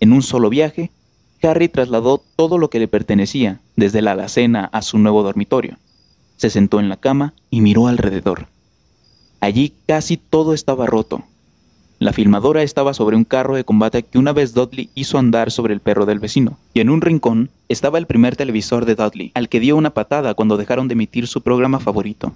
En 0.00 0.12
un 0.12 0.22
solo 0.22 0.50
viaje, 0.50 0.90
Harry 1.44 1.68
trasladó 1.68 2.20
todo 2.34 2.58
lo 2.58 2.70
que 2.70 2.80
le 2.80 2.88
pertenecía, 2.88 3.60
desde 3.76 4.02
la 4.02 4.10
alacena 4.10 4.68
a 4.72 4.82
su 4.82 4.98
nuevo 4.98 5.22
dormitorio. 5.22 5.76
Se 6.38 6.50
sentó 6.50 6.80
en 6.80 6.88
la 6.88 6.96
cama 6.96 7.34
y 7.50 7.60
miró 7.60 7.86
alrededor. 7.86 8.48
Allí 9.38 9.74
casi 9.86 10.16
todo 10.16 10.54
estaba 10.54 10.86
roto. 10.86 11.22
La 12.00 12.12
filmadora 12.12 12.64
estaba 12.64 12.94
sobre 12.94 13.14
un 13.14 13.24
carro 13.24 13.54
de 13.54 13.62
combate 13.62 14.02
que 14.02 14.18
una 14.18 14.32
vez 14.32 14.54
Dudley 14.54 14.90
hizo 14.96 15.18
andar 15.18 15.52
sobre 15.52 15.72
el 15.72 15.78
perro 15.78 16.04
del 16.04 16.18
vecino, 16.18 16.58
y 16.74 16.80
en 16.80 16.90
un 16.90 17.00
rincón 17.00 17.48
estaba 17.68 17.98
el 17.98 18.06
primer 18.06 18.34
televisor 18.34 18.86
de 18.86 18.96
Dudley, 18.96 19.30
al 19.34 19.48
que 19.48 19.60
dio 19.60 19.76
una 19.76 19.90
patada 19.90 20.34
cuando 20.34 20.56
dejaron 20.56 20.88
de 20.88 20.94
emitir 20.94 21.28
su 21.28 21.42
programa 21.42 21.78
favorito. 21.78 22.32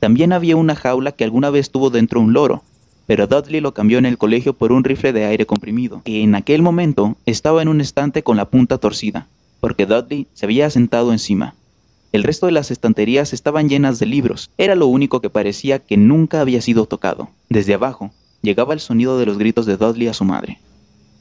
También 0.00 0.32
había 0.32 0.56
una 0.56 0.76
jaula 0.76 1.12
que 1.12 1.24
alguna 1.24 1.50
vez 1.50 1.70
tuvo 1.70 1.90
dentro 1.90 2.20
un 2.20 2.32
loro, 2.32 2.62
pero 3.06 3.26
Dudley 3.26 3.60
lo 3.60 3.74
cambió 3.74 3.98
en 3.98 4.06
el 4.06 4.18
colegio 4.18 4.52
por 4.52 4.70
un 4.70 4.84
rifle 4.84 5.12
de 5.12 5.24
aire 5.24 5.46
comprimido, 5.46 6.02
que 6.04 6.22
en 6.22 6.34
aquel 6.34 6.62
momento 6.62 7.16
estaba 7.26 7.62
en 7.62 7.68
un 7.68 7.80
estante 7.80 8.22
con 8.22 8.36
la 8.36 8.44
punta 8.44 8.78
torcida, 8.78 9.26
porque 9.60 9.86
Dudley 9.86 10.26
se 10.34 10.46
había 10.46 10.68
sentado 10.70 11.10
encima. 11.10 11.54
El 12.12 12.22
resto 12.22 12.46
de 12.46 12.52
las 12.52 12.70
estanterías 12.70 13.32
estaban 13.32 13.68
llenas 13.68 13.98
de 13.98 14.06
libros, 14.06 14.50
era 14.56 14.74
lo 14.74 14.86
único 14.86 15.20
que 15.20 15.30
parecía 15.30 15.78
que 15.78 15.96
nunca 15.96 16.40
había 16.40 16.60
sido 16.60 16.86
tocado. 16.86 17.30
Desde 17.48 17.74
abajo, 17.74 18.12
llegaba 18.40 18.74
el 18.74 18.80
sonido 18.80 19.18
de 19.18 19.26
los 19.26 19.38
gritos 19.38 19.66
de 19.66 19.76
Dudley 19.76 20.08
a 20.08 20.14
su 20.14 20.24
madre. 20.24 20.58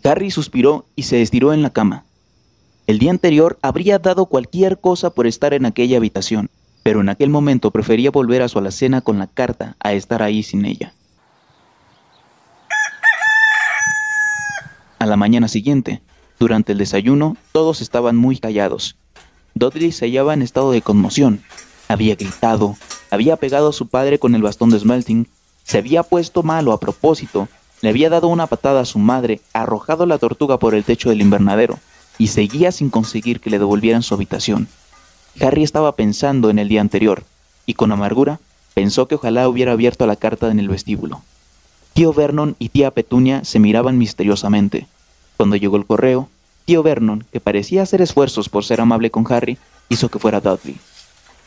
Harry 0.04 0.30
suspiró 0.30 0.86
y 0.96 1.04
se 1.04 1.22
estiró 1.22 1.52
en 1.54 1.62
la 1.62 1.72
cama. 1.72 2.06
El 2.86 3.00
día 3.00 3.12
anterior 3.12 3.58
habría 3.62 4.00
dado 4.00 4.28
cualquier 4.28 4.80
cosa 4.80 5.10
por 5.10 5.28
estar 5.28 5.54
en 5.54 5.66
aquella 5.66 5.98
habitación, 5.98 6.50
pero 6.88 7.02
en 7.02 7.10
aquel 7.10 7.30
momento 7.30 7.72
prefería 7.72 8.12
volver 8.12 8.42
a 8.42 8.48
su 8.48 8.60
alacena 8.60 9.02
con 9.02 9.20
la 9.20 9.28
carta 9.28 9.76
a 9.82 9.92
estar 9.92 10.24
ahí 10.24 10.42
sin 10.42 10.64
ella. 10.64 10.94
A 14.98 15.06
la 15.06 15.18
mañana 15.18 15.50
siguiente, 15.50 16.02
durante 16.40 16.72
el 16.72 16.78
desayuno, 16.78 17.36
todos 17.52 17.82
estaban 17.82 18.16
muy 18.16 18.38
callados. 18.40 18.96
Dudley 19.54 19.92
se 19.92 20.06
hallaba 20.06 20.34
en 20.34 20.42
estado 20.42 20.72
de 20.72 20.82
conmoción. 20.82 21.44
Había 21.90 22.16
gritado, 22.16 22.78
había 23.12 23.36
pegado 23.36 23.68
a 23.68 23.74
su 23.74 23.88
padre 23.88 24.18
con 24.18 24.34
el 24.34 24.42
bastón 24.42 24.70
de 24.70 24.80
Smelting, 24.80 25.28
se 25.66 25.80
había 25.80 26.04
puesto 26.04 26.42
malo 26.42 26.72
a 26.72 26.80
propósito, 26.80 27.50
le 27.82 27.90
había 27.90 28.10
dado 28.10 28.30
una 28.30 28.48
patada 28.48 28.80
a 28.80 28.86
su 28.86 29.00
madre, 29.00 29.42
arrojado 29.52 30.06
la 30.06 30.20
tortuga 30.20 30.58
por 30.58 30.74
el 30.74 30.86
techo 30.86 31.10
del 31.10 31.20
invernadero, 31.20 31.80
y 32.18 32.28
seguía 32.28 32.72
sin 32.72 32.90
conseguir 32.90 33.42
que 33.42 33.50
le 33.50 33.60
devolvieran 33.60 34.04
su 34.04 34.14
habitación. 34.14 34.70
Harry 35.42 35.64
estaba 35.64 35.96
pensando 35.96 36.50
en 36.50 36.60
el 36.60 36.68
día 36.68 36.82
anterior, 36.82 37.24
y 37.66 37.76
con 37.76 37.92
amargura 37.92 38.40
pensó 38.74 39.08
que 39.08 39.16
ojalá 39.16 39.48
hubiera 39.48 39.74
abierto 39.74 40.08
la 40.08 40.16
carta 40.16 40.52
en 40.52 40.60
el 40.60 40.70
vestíbulo. 40.70 41.22
Tío 41.94 42.14
Vernon 42.14 42.56
y 42.60 42.70
tía 42.70 42.92
Petunia 42.92 43.44
se 43.44 43.60
miraban 43.60 43.98
misteriosamente. 43.98 44.88
Cuando 45.36 45.56
llegó 45.56 45.78
el 45.78 45.86
correo, 45.86 46.30
tío 46.66 46.84
Vernon, 46.84 47.26
que 47.32 47.40
parecía 47.40 47.84
hacer 47.84 48.02
esfuerzos 48.02 48.50
por 48.50 48.64
ser 48.64 48.82
amable 48.82 49.10
con 49.10 49.26
Harry, 49.32 49.58
hizo 49.90 50.10
que 50.10 50.20
fuera 50.20 50.42
Dudley. 50.42 50.78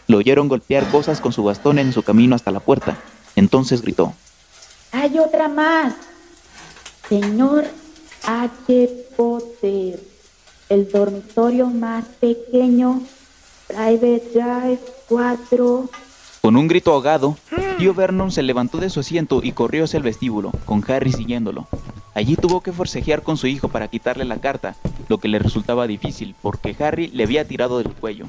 Lo 0.08 0.18
oyeron 0.18 0.48
golpear 0.48 0.90
cosas 0.90 1.20
con 1.20 1.32
su 1.32 1.44
bastón 1.44 1.78
en 1.78 1.92
su 1.92 2.02
camino 2.02 2.34
hasta 2.34 2.50
la 2.50 2.60
puerta. 2.60 2.98
Entonces 3.36 3.82
gritó. 3.82 4.12
Hay 4.92 5.18
otra 5.18 5.48
más. 5.48 5.94
Señor 7.08 7.64
H. 8.26 8.88
Potter, 9.16 10.00
el 10.68 10.90
dormitorio 10.90 11.66
más 11.66 12.04
pequeño, 12.20 13.02
Private 13.70 14.22
Drive 14.34 14.80
4. 15.08 15.88
Con 16.42 16.56
un 16.56 16.66
grito 16.66 16.92
ahogado, 16.92 17.36
tío 17.78 17.94
Vernon 17.94 18.32
se 18.32 18.42
levantó 18.42 18.78
de 18.78 18.90
su 18.90 19.00
asiento 19.00 19.40
y 19.44 19.52
corrió 19.52 19.84
hacia 19.84 19.98
el 19.98 20.02
vestíbulo, 20.02 20.50
con 20.64 20.84
Harry 20.90 21.12
siguiéndolo. 21.12 21.68
Allí 22.14 22.34
tuvo 22.34 22.62
que 22.62 22.72
forcejear 22.72 23.22
con 23.22 23.36
su 23.36 23.46
hijo 23.46 23.68
para 23.68 23.86
quitarle 23.86 24.24
la 24.24 24.40
carta, 24.40 24.74
lo 25.08 25.18
que 25.18 25.28
le 25.28 25.38
resultaba 25.38 25.86
difícil 25.86 26.34
porque 26.42 26.74
Harry 26.80 27.08
le 27.08 27.22
había 27.24 27.46
tirado 27.46 27.78
del 27.78 27.92
cuello. 27.92 28.26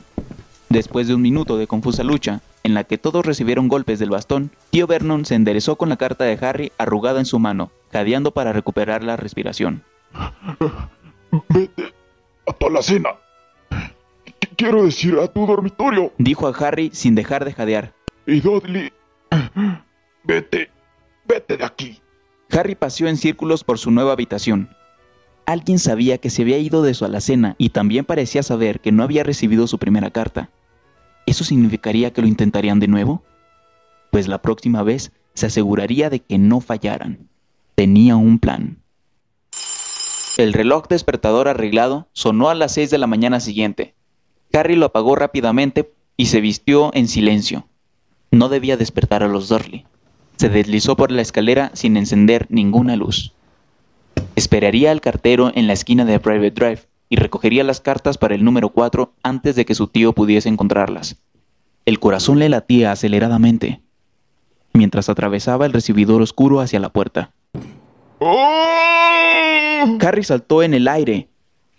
Después 0.70 1.08
de 1.08 1.16
un 1.16 1.22
minuto 1.22 1.58
de 1.58 1.68
confusa 1.68 2.04
lucha, 2.04 2.42
en 2.64 2.76
la 2.76 2.84
que 2.84 3.00
todos 3.00 3.26
recibieron 3.26 3.68
golpes 3.68 3.98
del 3.98 4.12
bastón, 4.12 4.52
tío 4.70 4.86
Vernon 4.86 5.26
se 5.26 5.36
enderezó 5.36 5.76
con 5.76 5.90
la 5.90 5.98
carta 5.98 6.24
de 6.24 6.38
Harry 6.46 6.72
arrugada 6.78 7.20
en 7.20 7.26
su 7.26 7.40
mano, 7.40 7.72
jadeando 7.92 8.32
para 8.32 8.54
recuperar 8.54 9.04
la 9.04 9.18
respiración. 9.18 9.84
Vete 11.50 11.94
a 12.46 12.54
tu 12.54 12.68
alacena. 12.68 13.10
Qu- 14.62 14.66
Quiero 14.66 14.84
decir, 14.84 15.18
a 15.18 15.28
tu 15.28 15.46
dormitorio. 15.46 16.14
Dijo 16.18 16.48
a 16.48 16.52
Harry 16.52 16.92
sin 16.94 17.16
dejar 17.16 17.46
de 17.46 17.54
jadear. 17.54 17.94
Y 18.28 18.40
Dudley, 18.42 18.92
vete, 20.24 20.70
vete 21.26 21.58
de 21.58 21.66
aquí. 21.66 22.00
Harry 22.52 22.76
paseó 22.76 23.08
en 23.08 23.18
círculos 23.18 23.64
por 23.64 23.80
su 23.80 23.92
nueva 23.92 24.12
habitación. 24.14 24.70
Alguien 25.46 25.80
sabía 25.80 26.18
que 26.20 26.30
se 26.30 26.44
había 26.44 26.60
ido 26.60 26.84
de 26.84 26.94
su 26.94 27.06
alacena 27.06 27.56
y 27.58 27.70
también 27.70 28.06
parecía 28.06 28.44
saber 28.44 28.80
que 28.82 28.92
no 28.92 29.04
había 29.04 29.24
recibido 29.24 29.66
su 29.68 29.80
primera 29.80 30.12
carta. 30.12 30.50
¿Eso 31.26 31.44
significaría 31.44 32.12
que 32.14 32.22
lo 32.22 32.28
intentarían 32.28 32.80
de 32.80 32.88
nuevo? 32.88 33.24
Pues 34.12 34.28
la 34.28 34.42
próxima 34.42 34.84
vez 34.84 35.12
se 35.34 35.48
aseguraría 35.48 36.10
de 36.10 36.20
que 36.20 36.38
no 36.38 36.60
fallaran. 36.62 37.30
Tenía 37.76 38.16
un 38.18 38.38
plan. 38.38 38.78
El 40.38 40.54
reloj 40.54 40.88
despertador 40.88 41.48
arreglado 41.48 42.10
sonó 42.14 42.50
a 42.50 42.56
las 42.56 42.74
seis 42.74 42.90
de 42.92 42.98
la 42.98 43.08
mañana 43.08 43.40
siguiente. 43.40 43.96
Harry 44.54 44.76
lo 44.76 44.88
apagó 44.88 45.16
rápidamente 45.16 45.92
y 46.18 46.28
se 46.28 46.42
vistió 46.42 46.92
en 46.94 47.08
silencio. 47.08 47.68
No 48.32 48.50
debía 48.50 48.78
despertar 48.78 49.24
a 49.24 49.28
los 49.28 49.50
Dursley. 49.50 49.86
Se 50.38 50.50
deslizó 50.50 50.96
por 50.96 51.12
la 51.12 51.22
escalera 51.22 51.72
sin 51.74 51.98
encender 51.98 52.48
ninguna 52.50 52.96
luz. 52.96 53.34
Esperaría 54.36 54.92
al 54.92 55.02
cartero 55.02 55.52
en 55.54 55.68
la 55.68 55.74
esquina 55.74 56.06
de 56.06 56.20
Private 56.20 56.52
Drive 56.52 56.82
y 57.10 57.18
recogería 57.18 57.64
las 57.64 57.82
cartas 57.82 58.18
para 58.18 58.36
el 58.36 58.44
número 58.44 58.70
4 58.70 59.14
antes 59.24 59.56
de 59.56 59.66
que 59.66 59.76
su 59.76 59.88
tío 59.88 60.14
pudiese 60.14 60.50
encontrarlas. 60.50 61.18
El 61.86 62.00
corazón 62.00 62.40
le 62.40 62.50
latía 62.50 62.92
aceleradamente 62.92 63.82
mientras 64.74 65.10
atravesaba 65.10 65.66
el 65.66 65.74
recibidor 65.74 66.22
oscuro 66.22 66.62
hacia 66.62 66.80
la 66.80 66.90
puerta. 66.90 67.32
¡Oh! 68.20 69.98
Harry 70.00 70.24
saltó 70.24 70.64
en 70.64 70.74
el 70.74 70.88
aire. 70.88 71.28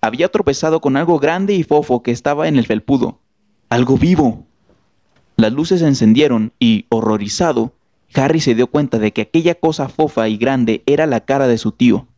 Había 0.04 0.30
tropezado 0.30 0.80
con 0.80 0.97
algo 0.97 1.21
grande 1.21 1.54
y 1.54 1.62
fofo 1.62 2.02
que 2.02 2.11
estaba 2.11 2.49
en 2.49 2.56
el 2.56 2.66
felpudo. 2.66 3.21
Algo 3.68 3.97
vivo. 3.97 4.44
Las 5.37 5.52
luces 5.52 5.78
se 5.78 5.87
encendieron 5.87 6.52
y, 6.59 6.87
horrorizado, 6.88 7.73
Harry 8.12 8.40
se 8.40 8.56
dio 8.56 8.66
cuenta 8.66 8.99
de 8.99 9.12
que 9.12 9.23
aquella 9.23 9.54
cosa 9.54 9.88
fofa 9.88 10.28
y 10.28 10.38
grande 10.38 10.82
era 10.87 11.06
la 11.06 11.21
cara 11.21 11.47
de 11.47 11.56
su 11.56 11.71
tío. 11.71 12.09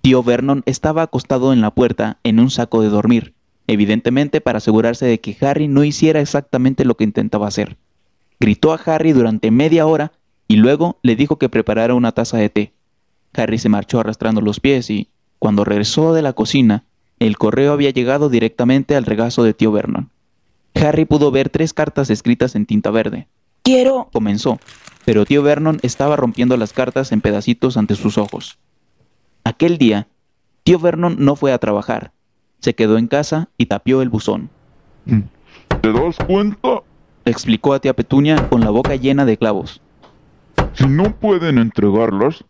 Tío 0.00 0.24
Vernon 0.24 0.64
estaba 0.66 1.02
acostado 1.02 1.52
en 1.52 1.60
la 1.60 1.70
puerta 1.70 2.18
en 2.24 2.40
un 2.40 2.50
saco 2.50 2.82
de 2.82 2.88
dormir, 2.88 3.34
evidentemente 3.68 4.40
para 4.40 4.58
asegurarse 4.58 5.06
de 5.06 5.20
que 5.20 5.36
Harry 5.46 5.68
no 5.68 5.84
hiciera 5.84 6.20
exactamente 6.20 6.84
lo 6.84 6.96
que 6.96 7.04
intentaba 7.04 7.46
hacer. 7.46 7.76
Gritó 8.40 8.72
a 8.72 8.80
Harry 8.84 9.12
durante 9.12 9.52
media 9.52 9.86
hora 9.86 10.10
y 10.48 10.56
luego 10.56 10.98
le 11.02 11.14
dijo 11.14 11.38
que 11.38 11.48
preparara 11.48 11.94
una 11.94 12.10
taza 12.10 12.38
de 12.38 12.50
té. 12.50 12.72
Harry 13.32 13.58
se 13.58 13.68
marchó 13.68 14.00
arrastrando 14.00 14.40
los 14.40 14.58
pies 14.58 14.90
y, 14.90 15.08
cuando 15.38 15.64
regresó 15.64 16.14
de 16.14 16.22
la 16.22 16.32
cocina, 16.32 16.84
el 17.22 17.38
correo 17.38 17.72
había 17.72 17.90
llegado 17.90 18.28
directamente 18.28 18.96
al 18.96 19.04
regazo 19.04 19.42
de 19.42 19.54
tío 19.54 19.72
Vernon. 19.72 20.10
Harry 20.74 21.04
pudo 21.04 21.30
ver 21.30 21.48
tres 21.48 21.72
cartas 21.72 22.10
escritas 22.10 22.54
en 22.54 22.66
tinta 22.66 22.90
verde. 22.90 23.28
Quiero... 23.62 24.08
Comenzó, 24.12 24.58
pero 25.04 25.24
tío 25.24 25.42
Vernon 25.42 25.78
estaba 25.82 26.16
rompiendo 26.16 26.56
las 26.56 26.72
cartas 26.72 27.12
en 27.12 27.20
pedacitos 27.20 27.76
ante 27.76 27.94
sus 27.94 28.18
ojos. 28.18 28.58
Aquel 29.44 29.78
día, 29.78 30.08
tío 30.64 30.78
Vernon 30.78 31.16
no 31.18 31.36
fue 31.36 31.52
a 31.52 31.58
trabajar. 31.58 32.12
Se 32.60 32.74
quedó 32.74 32.98
en 32.98 33.08
casa 33.08 33.48
y 33.56 33.66
tapió 33.66 34.02
el 34.02 34.08
buzón. 34.08 34.50
¿Te 35.82 35.92
das 35.92 36.16
cuenta? 36.26 36.82
Explicó 37.24 37.74
a 37.74 37.80
tía 37.80 37.94
Petunia 37.94 38.48
con 38.48 38.60
la 38.60 38.70
boca 38.70 38.96
llena 38.96 39.24
de 39.24 39.36
clavos. 39.36 39.80
Si 40.74 40.86
no 40.86 41.14
pueden 41.16 41.58
entregarlas, 41.58 42.44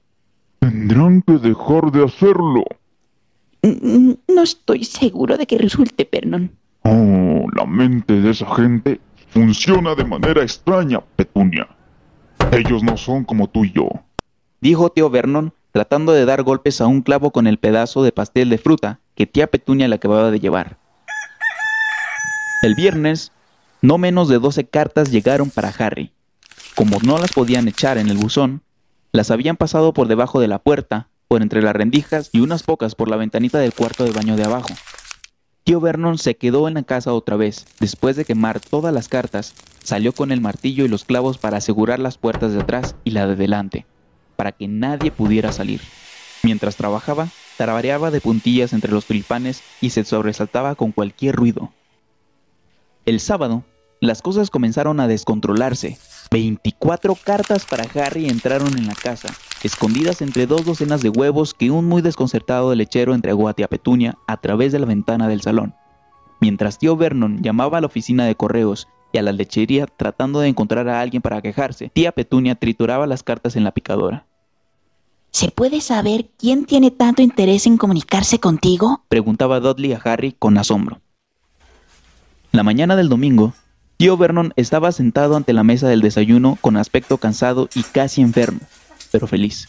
tendrán 0.61 1.23
que 1.23 1.39
dejar 1.39 1.91
de 1.91 2.05
hacerlo. 2.05 2.65
Mm, 3.63 4.13
No 4.29 4.43
estoy 4.43 4.85
seguro 4.85 5.37
de 5.37 5.47
que 5.47 5.59
resulte, 5.59 6.09
Vernon. 6.11 6.51
Oh, 6.83 7.47
la 7.55 7.65
mente 7.65 8.21
de 8.21 8.31
esa 8.31 8.53
gente 8.55 9.01
funciona 9.29 9.95
de 9.95 10.05
manera 10.05 10.43
extraña, 10.43 11.01
Petunia. 11.17 11.69
Ellos 12.51 12.83
no 12.83 12.97
son 12.97 13.25
como 13.25 13.49
tú 13.49 13.65
y 13.65 13.73
yo. 13.73 13.89
Dijo 14.61 14.91
tío 14.91 15.11
Vernon, 15.11 15.55
tratando 15.71 16.13
de 16.13 16.25
dar 16.25 16.43
golpes 16.43 16.81
a 16.81 16.87
un 16.87 17.03
clavo 17.03 17.31
con 17.31 17.47
el 17.47 17.59
pedazo 17.59 18.03
de 18.03 18.13
pastel 18.13 18.51
de 18.51 18.59
fruta 18.59 19.01
que 19.15 19.27
tía 19.27 19.47
Petunia 19.47 19.89
le 19.89 19.95
acababa 19.95 20.31
de 20.31 20.41
llevar. 20.41 20.77
El 22.63 22.75
viernes, 22.75 23.33
no 23.81 23.99
menos 23.99 24.29
de 24.29 24.39
12 24.39 24.65
cartas 24.65 25.11
llegaron 25.11 25.51
para 25.51 25.69
Harry. 25.69 26.13
Como 26.75 26.99
no 27.05 27.19
las 27.19 27.33
podían 27.33 27.69
echar 27.69 27.99
en 27.99 28.09
el 28.09 28.17
buzón, 28.17 28.63
las 29.13 29.31
habían 29.31 29.57
pasado 29.57 29.93
por 29.93 30.09
debajo 30.09 30.41
de 30.41 30.49
la 30.49 30.59
puerta, 30.59 31.09
por 31.33 31.41
entre 31.41 31.63
las 31.63 31.75
rendijas 31.75 32.29
y 32.31 32.41
unas 32.41 32.63
pocas 32.63 32.95
por 32.95 33.09
la 33.09 33.17
ventanita 33.17 33.59
del 33.59 33.73
cuarto 33.73 34.05
de 34.05 34.11
baño 34.11 34.37
de 34.37 34.45
abajo. 34.45 34.69
Tío 35.65 35.81
Vernon 35.81 36.19
se 36.19 36.37
quedó 36.37 36.69
en 36.69 36.75
la 36.75 36.83
casa 36.83 37.15
otra 37.15 37.37
vez. 37.37 37.65
Después 37.81 38.17
de 38.17 38.27
quemar 38.27 38.61
todas 38.61 38.93
las 38.93 39.09
cartas, 39.09 39.55
salió 39.83 40.13
con 40.13 40.31
el 40.31 40.43
martillo 40.43 40.85
y 40.85 40.89
los 40.89 41.05
clavos 41.07 41.39
para 41.39 41.57
asegurar 41.57 42.01
las 42.01 42.19
puertas 42.19 42.53
de 42.53 42.61
atrás 42.61 42.97
y 43.03 43.13
la 43.13 43.27
de 43.27 43.37
delante, 43.37 43.87
para 44.37 44.53
que 44.53 44.69
nadie 44.69 45.11
pudiera 45.11 45.53
salir. 45.53 45.81
Mientras 46.43 46.77
trabajaba, 46.77 47.29
tarareaba 47.57 48.11
de 48.11 48.21
puntillas 48.21 48.75
entre 48.75 48.93
los 48.93 49.07
tulipanes 49.07 49.63
y 49.81 49.89
se 49.89 50.05
sobresaltaba 50.05 50.75
con 50.75 50.93
cualquier 50.93 51.35
ruido. 51.35 51.73
El 53.07 53.21
sábado, 53.21 53.65
las 54.01 54.21
cosas 54.21 54.51
comenzaron 54.51 55.01
a 55.01 55.09
descontrolarse. 55.09 55.97
24 56.31 57.15
cartas 57.15 57.67
para 57.67 57.85
Harry 57.95 58.27
entraron 58.27 58.77
en 58.79 58.87
la 58.87 58.95
casa, 58.95 59.29
escondidas 59.63 60.23
entre 60.23 60.47
dos 60.47 60.65
docenas 60.65 61.03
de 61.03 61.09
huevos 61.09 61.55
que 61.55 61.71
un 61.71 61.87
muy 61.87 62.03
desconcertado 62.03 62.75
lechero 62.75 63.15
entregó 63.15 63.49
a 63.49 63.55
tía 63.55 63.69
Petunia 63.69 64.17
a 64.27 64.39
través 64.39 64.73
de 64.73 64.79
la 64.79 64.87
ventana 64.87 65.29
del 65.29 65.43
salón. 65.43 65.75
Mientras 66.41 66.79
tío 66.79 66.97
Vernon 66.97 67.43
llamaba 67.43 67.79
a 67.79 67.81
la 67.81 67.87
oficina 67.87 68.25
de 68.27 68.35
correos 68.35 68.89
y 69.13 69.19
a 69.19 69.23
la 69.23 69.33
lechería 69.33 69.87
tratando 69.87 70.41
de 70.41 70.49
encontrar 70.49 70.89
a 70.89 71.01
alguien 71.01 71.23
para 71.23 71.43
quejarse, 71.43 71.91
tía 71.91 72.13
Petunia 72.13 72.55
trituraba 72.55 73.07
las 73.07 73.23
cartas 73.23 73.57
en 73.57 73.65
la 73.65 73.73
picadora. 73.73 74.27
¿Se 75.31 75.51
puede 75.51 75.81
saber 75.81 76.31
quién 76.37 76.67
tiene 76.67 76.91
tanto 76.91 77.23
interés 77.23 77.67
en 77.67 77.79
comunicarse 77.79 78.39
contigo? 78.39 79.03
Preguntaba 79.09 79.61
Dudley 79.61 79.93
a 79.93 80.01
Harry 80.05 80.33
con 80.39 80.59
asombro. 80.59 81.01
La 82.53 82.63
mañana 82.63 82.97
del 82.97 83.09
domingo, 83.09 83.55
tío 84.03 84.17
Vernon 84.17 84.53
estaba 84.57 84.91
sentado 84.91 85.37
ante 85.37 85.53
la 85.53 85.63
mesa 85.63 85.87
del 85.87 86.01
desayuno 86.01 86.59
con 86.61 86.77
aspecto 86.77 87.19
cansado 87.19 87.69
y 87.73 87.85
casi 87.85 88.21
enfermo, 88.21 88.59
pero 89.13 89.29
feliz. 89.29 89.69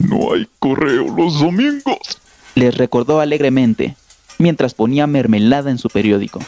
No 0.00 0.32
hay 0.32 0.48
correo 0.58 1.04
los 1.16 1.38
domingos. 1.38 2.18
Les 2.56 2.76
recordó 2.76 3.20
alegremente, 3.20 3.94
mientras 4.38 4.74
ponía 4.74 5.06
mermelada 5.06 5.70
en 5.70 5.78
su 5.78 5.88
periódico. 5.88 6.40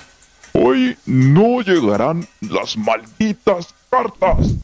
Hoy 0.52 0.96
no 1.06 1.60
llegarán 1.60 2.26
las 2.40 2.76
malditas 2.76 3.72
cartas. 3.88 4.56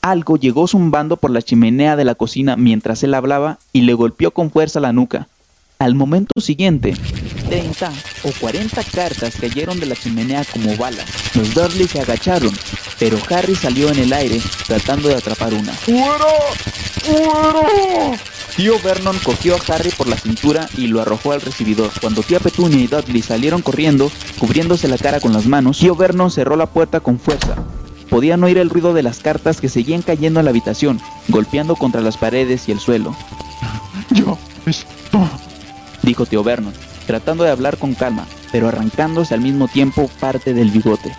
Algo 0.00 0.38
llegó 0.38 0.66
zumbando 0.66 1.18
por 1.18 1.30
la 1.30 1.42
chimenea 1.42 1.94
de 1.94 2.06
la 2.06 2.14
cocina 2.14 2.56
mientras 2.56 3.02
él 3.02 3.12
hablaba 3.12 3.58
y 3.74 3.82
le 3.82 3.92
golpeó 3.92 4.30
con 4.30 4.50
fuerza 4.50 4.80
la 4.80 4.94
nuca. 4.94 5.28
Al 5.78 5.94
momento 5.94 6.40
siguiente, 6.40 6.94
30 7.48 7.92
o 8.24 8.32
40 8.40 8.84
cartas 8.84 9.34
cayeron 9.40 9.80
de 9.80 9.86
la 9.86 9.96
chimenea 9.96 10.44
como 10.44 10.76
balas. 10.76 11.06
Los 11.34 11.54
Dudley 11.54 11.88
se 11.88 12.00
agacharon, 12.00 12.52
pero 12.98 13.18
Harry 13.30 13.54
salió 13.54 13.90
en 13.90 13.98
el 13.98 14.12
aire 14.12 14.40
tratando 14.66 15.08
de 15.08 15.16
atrapar 15.16 15.54
una. 15.54 15.72
¡Fuera! 15.72 16.26
¡Fuera! 17.02 18.18
Tío 18.56 18.74
Vernon 18.82 19.16
cogió 19.20 19.54
a 19.54 19.74
Harry 19.74 19.90
por 19.90 20.08
la 20.08 20.16
cintura 20.16 20.68
y 20.76 20.88
lo 20.88 21.00
arrojó 21.00 21.32
al 21.32 21.40
recibidor. 21.40 21.90
Cuando 22.00 22.22
tía 22.22 22.40
Petunia 22.40 22.80
y 22.80 22.86
Dudley 22.88 23.22
salieron 23.22 23.62
corriendo, 23.62 24.10
cubriéndose 24.38 24.88
la 24.88 24.98
cara 24.98 25.20
con 25.20 25.32
las 25.32 25.46
manos, 25.46 25.78
tío 25.78 25.94
Vernon 25.94 26.30
cerró 26.30 26.56
la 26.56 26.66
puerta 26.66 27.00
con 27.00 27.18
fuerza. 27.18 27.54
Podían 28.10 28.42
oír 28.42 28.58
el 28.58 28.70
ruido 28.70 28.94
de 28.94 29.02
las 29.02 29.20
cartas 29.20 29.60
que 29.60 29.68
seguían 29.68 30.02
cayendo 30.02 30.40
a 30.40 30.42
la 30.42 30.50
habitación, 30.50 31.00
golpeando 31.28 31.76
contra 31.76 32.00
las 32.00 32.16
paredes 32.16 32.68
y 32.68 32.72
el 32.72 32.80
suelo. 32.80 33.14
Ya 34.10 34.24
está. 34.66 35.30
Dijo 36.02 36.26
tío 36.26 36.42
Vernon, 36.42 36.72
tratando 37.08 37.42
de 37.42 37.50
hablar 37.50 37.78
con 37.78 37.94
calma, 37.94 38.26
pero 38.52 38.68
arrancándose 38.68 39.32
al 39.32 39.40
mismo 39.40 39.66
tiempo 39.66 40.10
parte 40.20 40.52
del 40.52 40.70
bigote. 40.70 41.10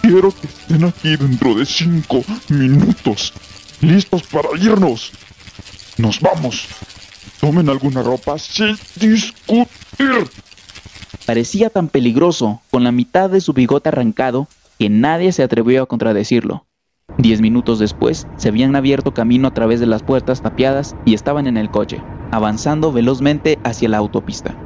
Quiero 0.00 0.30
que 0.30 0.46
estén 0.46 0.84
aquí 0.84 1.16
dentro 1.16 1.54
de 1.56 1.66
cinco 1.66 2.22
minutos. 2.48 3.32
Listos 3.80 4.22
para 4.22 4.48
irnos. 4.56 5.10
Nos 5.98 6.20
vamos. 6.20 6.68
Tomen 7.40 7.68
alguna 7.68 8.04
ropa 8.04 8.38
sin 8.38 8.78
discutir. 8.94 10.30
Parecía 11.26 11.70
tan 11.70 11.88
peligroso, 11.88 12.62
con 12.70 12.84
la 12.84 12.92
mitad 12.92 13.28
de 13.28 13.40
su 13.40 13.52
bigote 13.52 13.88
arrancado, 13.88 14.46
que 14.78 14.88
nadie 14.90 15.32
se 15.32 15.42
atrevió 15.42 15.82
a 15.82 15.86
contradecirlo. 15.86 16.66
Diez 17.18 17.40
minutos 17.40 17.80
después, 17.80 18.28
se 18.36 18.48
habían 18.48 18.76
abierto 18.76 19.12
camino 19.12 19.48
a 19.48 19.54
través 19.54 19.80
de 19.80 19.86
las 19.86 20.04
puertas 20.04 20.40
tapiadas 20.40 20.94
y 21.04 21.14
estaban 21.14 21.48
en 21.48 21.56
el 21.56 21.68
coche, 21.68 22.00
avanzando 22.30 22.92
velozmente 22.92 23.58
hacia 23.64 23.88
la 23.88 23.98
autopista. 23.98 24.56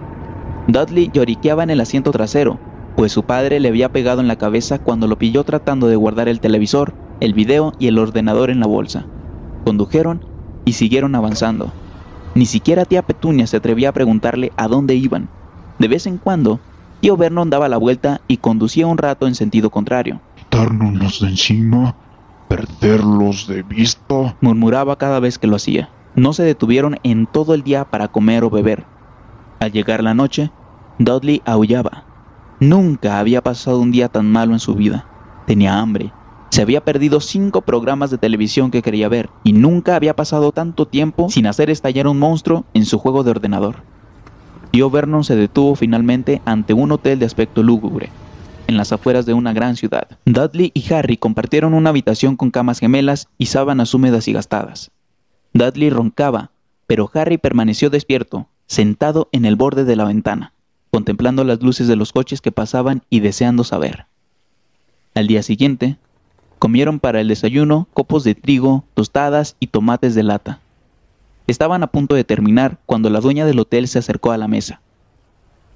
Dudley 0.69 1.11
lloriqueaba 1.13 1.63
en 1.63 1.71
el 1.71 1.81
asiento 1.81 2.11
trasero, 2.11 2.59
pues 2.97 3.13
su 3.13 3.23
padre 3.23 3.61
le 3.61 3.69
había 3.69 3.91
pegado 3.91 4.21
en 4.21 4.29
la 4.29 4.37
cabeza 4.37 4.79
cuando 4.79 5.07
lo 5.07 5.17
pilló 5.17 5.45
tratando 5.45 5.87
de 5.87 5.97
guardar 5.97 6.29
el 6.29 6.41
televisor, 6.41 6.95
el 7.21 7.35
video 7.35 7.73
y 7.79 7.87
el 7.87 7.99
ordenador 7.99 8.51
en 8.51 8.61
la 8.61 8.67
bolsa. 8.67 9.07
Condujeron 9.65 10.25
y 10.65 10.73
siguieron 10.73 11.15
avanzando. 11.15 11.73
Ni 12.35 12.47
siquiera 12.47 12.85
tía 12.85 13.03
Petunia 13.03 13.47
se 13.47 13.59
atrevía 13.59 13.91
a 13.91 13.93
preguntarle 13.93 14.53
a 14.57 14.67
dónde 14.69 14.95
iban. 14.95 15.29
De 15.79 15.89
vez 15.89 16.07
en 16.07 16.19
cuando, 16.19 16.61
tío 17.01 17.17
Vernon 17.17 17.49
daba 17.49 17.69
la 17.69 17.77
vuelta 17.77 18.21
y 18.27 18.39
conducía 18.39 18.87
un 18.87 18.99
rato 18.99 19.27
en 19.27 19.35
sentido 19.35 19.71
contrario. 19.71 20.21
Quitárnoslos 20.35 21.21
de 21.21 21.29
encima. 21.29 21.97
Perderlos 22.49 23.47
de 23.47 23.63
vista. 23.63 24.37
Murmuraba 24.41 24.97
cada 24.97 25.21
vez 25.21 25.39
que 25.39 25.47
lo 25.47 25.57
hacía. 25.57 25.91
No 26.15 26.33
se 26.33 26.43
detuvieron 26.43 26.97
en 27.03 27.27
todo 27.27 27.55
el 27.55 27.63
día 27.63 27.85
para 27.85 28.09
comer 28.09 28.45
o 28.45 28.51
beber. 28.51 28.87
Al 29.61 29.73
llegar 29.73 30.03
la 30.03 30.15
noche, 30.15 30.51
Dudley 30.99 31.43
aullaba. 31.45 32.05
Nunca 32.59 33.19
había 33.19 33.43
pasado 33.43 33.81
un 33.81 33.93
día 33.93 34.09
tan 34.09 34.31
malo 34.31 34.55
en 34.55 34.61
su 34.61 34.75
vida. 34.75 35.07
Tenía 35.47 35.79
hambre. 35.79 36.11
Se 36.51 36.63
había 36.63 36.85
perdido 36.85 37.21
cinco 37.21 37.61
programas 37.61 38.11
de 38.11 38.17
televisión 38.17 38.71
que 38.71 38.81
quería 38.81 39.09
ver 39.09 39.29
y 39.45 39.53
nunca 39.53 39.95
había 39.95 40.17
pasado 40.17 40.53
tanto 40.53 40.87
tiempo 40.87 41.29
sin 41.29 41.47
hacer 41.47 41.69
estallar 41.69 42.07
un 42.07 42.19
monstruo 42.19 42.65
en 42.73 42.87
su 42.87 42.99
juego 42.99 43.25
de 43.25 43.33
ordenador. 43.33 43.77
Tío 44.71 44.89
Vernon 44.91 45.25
se 45.25 45.37
detuvo 45.37 45.75
finalmente 45.75 46.41
ante 46.47 46.73
un 46.73 46.93
hotel 46.93 47.19
de 47.19 47.27
aspecto 47.27 47.63
lúgubre, 47.63 48.11
en 48.67 48.77
las 48.77 48.93
afueras 48.93 49.27
de 49.27 49.35
una 49.35 49.53
gran 49.53 49.77
ciudad. 49.77 50.09
Dudley 50.25 50.71
y 50.73 50.93
Harry 50.93 51.19
compartieron 51.19 51.75
una 51.75 51.91
habitación 51.91 52.37
con 52.37 52.51
camas 52.51 52.79
gemelas 52.79 53.29
y 53.37 53.47
sábanas 53.47 53.93
húmedas 53.93 54.29
y 54.29 54.33
gastadas. 54.33 54.93
Dudley 55.53 55.91
roncaba, 55.91 56.53
pero 56.87 57.11
Harry 57.13 57.39
permaneció 57.39 57.91
despierto, 57.91 58.49
sentado 58.67 59.29
en 59.33 59.45
el 59.45 59.57
borde 59.57 59.85
de 59.85 59.97
la 59.97 60.05
ventana, 60.05 60.53
contemplando 60.91 61.45
las 61.45 61.63
luces 61.63 61.89
de 61.89 61.97
los 61.97 62.13
coches 62.13 62.41
que 62.41 62.53
pasaban 62.53 63.03
y 63.11 63.21
deseando 63.21 63.65
saber. 63.65 64.07
Al 65.15 65.27
día 65.27 65.43
siguiente, 65.43 65.97
comieron 66.59 67.01
para 67.01 67.21
el 67.21 67.29
desayuno 67.29 67.89
copos 67.95 68.25
de 68.25 68.35
trigo, 68.35 68.85
tostadas 68.95 69.57
y 69.61 69.69
tomates 69.69 70.15
de 70.15 70.23
lata. 70.23 70.61
Estaban 71.47 71.83
a 71.83 71.87
punto 71.87 72.15
de 72.15 72.25
terminar 72.25 72.79
cuando 72.87 73.09
la 73.09 73.21
dueña 73.21 73.47
del 73.47 73.61
hotel 73.61 73.89
se 73.89 73.99
acercó 73.99 74.33
a 74.33 74.39
la 74.39 74.49
mesa. 74.49 74.81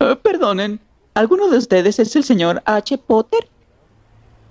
Eh, 0.00 0.16
perdonen, 0.20 0.80
¿alguno 1.14 1.48
de 1.48 1.58
ustedes 1.58 1.98
es 1.98 2.16
el 2.16 2.24
señor 2.24 2.62
H. 2.64 2.98
Potter? 2.98 3.48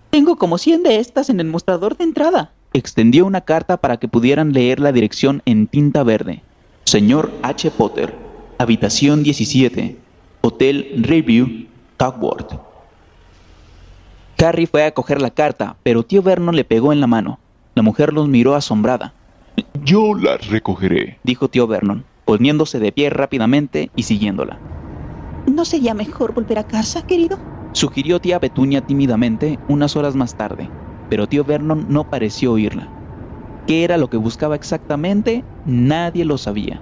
Tengo 0.09 0.37
como 0.37 0.57
100 0.57 0.83
de 0.83 0.97
estas 0.97 1.29
en 1.29 1.39
el 1.39 1.47
mostrador 1.47 1.97
de 1.97 2.05
entrada. 2.05 2.51
Extendió 2.73 3.25
una 3.25 3.41
carta 3.41 3.77
para 3.77 3.97
que 3.97 4.07
pudieran 4.07 4.53
leer 4.53 4.79
la 4.79 4.91
dirección 4.91 5.41
en 5.45 5.67
tinta 5.67 6.03
verde. 6.03 6.41
Señor 6.85 7.31
H. 7.43 7.69
Potter, 7.71 8.15
habitación 8.57 9.23
17, 9.23 9.97
Hotel 10.41 11.03
Review, 11.03 11.67
Tugboat. 11.97 12.53
Harry 14.37 14.65
fue 14.65 14.85
a 14.85 14.91
coger 14.91 15.21
la 15.21 15.31
carta, 15.31 15.75
pero 15.83 16.03
tío 16.03 16.21
Vernon 16.21 16.55
le 16.55 16.63
pegó 16.63 16.93
en 16.93 17.01
la 17.01 17.07
mano. 17.07 17.39
La 17.75 17.83
mujer 17.83 18.13
los 18.13 18.29
miró 18.29 18.55
asombrada. 18.55 19.13
Yo 19.83 20.13
las 20.13 20.47
recogeré, 20.47 21.19
dijo 21.23 21.49
tío 21.49 21.67
Vernon, 21.67 22.05
poniéndose 22.25 22.79
de 22.79 22.91
pie 22.91 23.09
rápidamente 23.09 23.91
y 23.95 24.03
siguiéndola. 24.03 24.57
¿No 25.45 25.65
sería 25.65 25.93
mejor 25.93 26.33
volver 26.33 26.59
a 26.59 26.63
casa, 26.63 27.01
querido? 27.01 27.37
Sugirió 27.73 28.19
tía 28.19 28.39
Petunia 28.39 28.81
tímidamente 28.81 29.59
unas 29.67 29.95
horas 29.95 30.15
más 30.15 30.35
tarde, 30.35 30.69
pero 31.09 31.27
tío 31.27 31.43
Vernon 31.43 31.85
no 31.89 32.05
pareció 32.05 32.53
oírla. 32.53 32.87
¿Qué 33.67 33.83
era 33.83 33.97
lo 33.97 34.09
que 34.09 34.17
buscaba 34.17 34.55
exactamente? 34.55 35.43
Nadie 35.65 36.23
lo 36.23 36.37
sabía. 36.37 36.81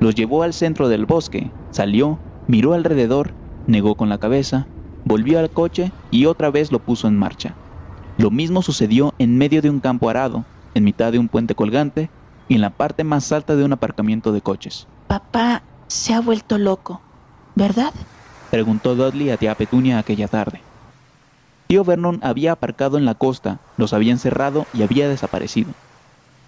Los 0.00 0.14
llevó 0.14 0.42
al 0.42 0.52
centro 0.52 0.88
del 0.88 1.04
bosque, 1.04 1.50
salió, 1.72 2.18
miró 2.46 2.74
alrededor, 2.74 3.36
negó 3.66 3.96
con 3.96 4.08
la 4.08 4.18
cabeza, 4.18 4.68
volvió 5.04 5.38
al 5.38 5.52
coche 5.52 5.92
y 6.10 6.26
otra 6.26 6.50
vez 6.50 6.72
lo 6.72 6.80
puso 6.80 7.08
en 7.08 7.16
marcha. 7.16 7.58
Lo 8.16 8.30
mismo 8.30 8.62
sucedió 8.62 9.14
en 9.18 9.36
medio 9.38 9.62
de 9.62 9.70
un 9.70 9.80
campo 9.80 10.08
arado, 10.08 10.46
en 10.74 10.84
mitad 10.84 11.12
de 11.12 11.18
un 11.18 11.28
puente 11.28 11.54
colgante 11.54 12.10
y 12.48 12.54
en 12.54 12.60
la 12.60 12.70
parte 12.70 13.04
más 13.04 13.30
alta 13.32 13.56
de 13.56 13.64
un 13.64 13.72
aparcamiento 13.72 14.32
de 14.32 14.42
coches. 14.42 14.88
Papá 15.06 15.64
se 15.88 16.14
ha 16.14 16.20
vuelto 16.20 16.58
loco, 16.58 17.02
¿verdad? 17.54 17.92
Preguntó 18.50 18.94
Dudley 18.94 19.30
a 19.30 19.36
tía 19.36 19.54
Petunia 19.54 19.98
aquella 19.98 20.28
tarde. 20.28 20.64
Tío 21.68 21.84
Vernon 21.84 22.20
había 22.22 22.52
aparcado 22.52 22.96
en 22.96 23.04
la 23.04 23.16
costa, 23.16 23.60
los 23.76 23.92
había 23.92 24.12
encerrado 24.12 24.68
y 24.72 24.82
había 24.82 25.08
desaparecido. 25.08 25.74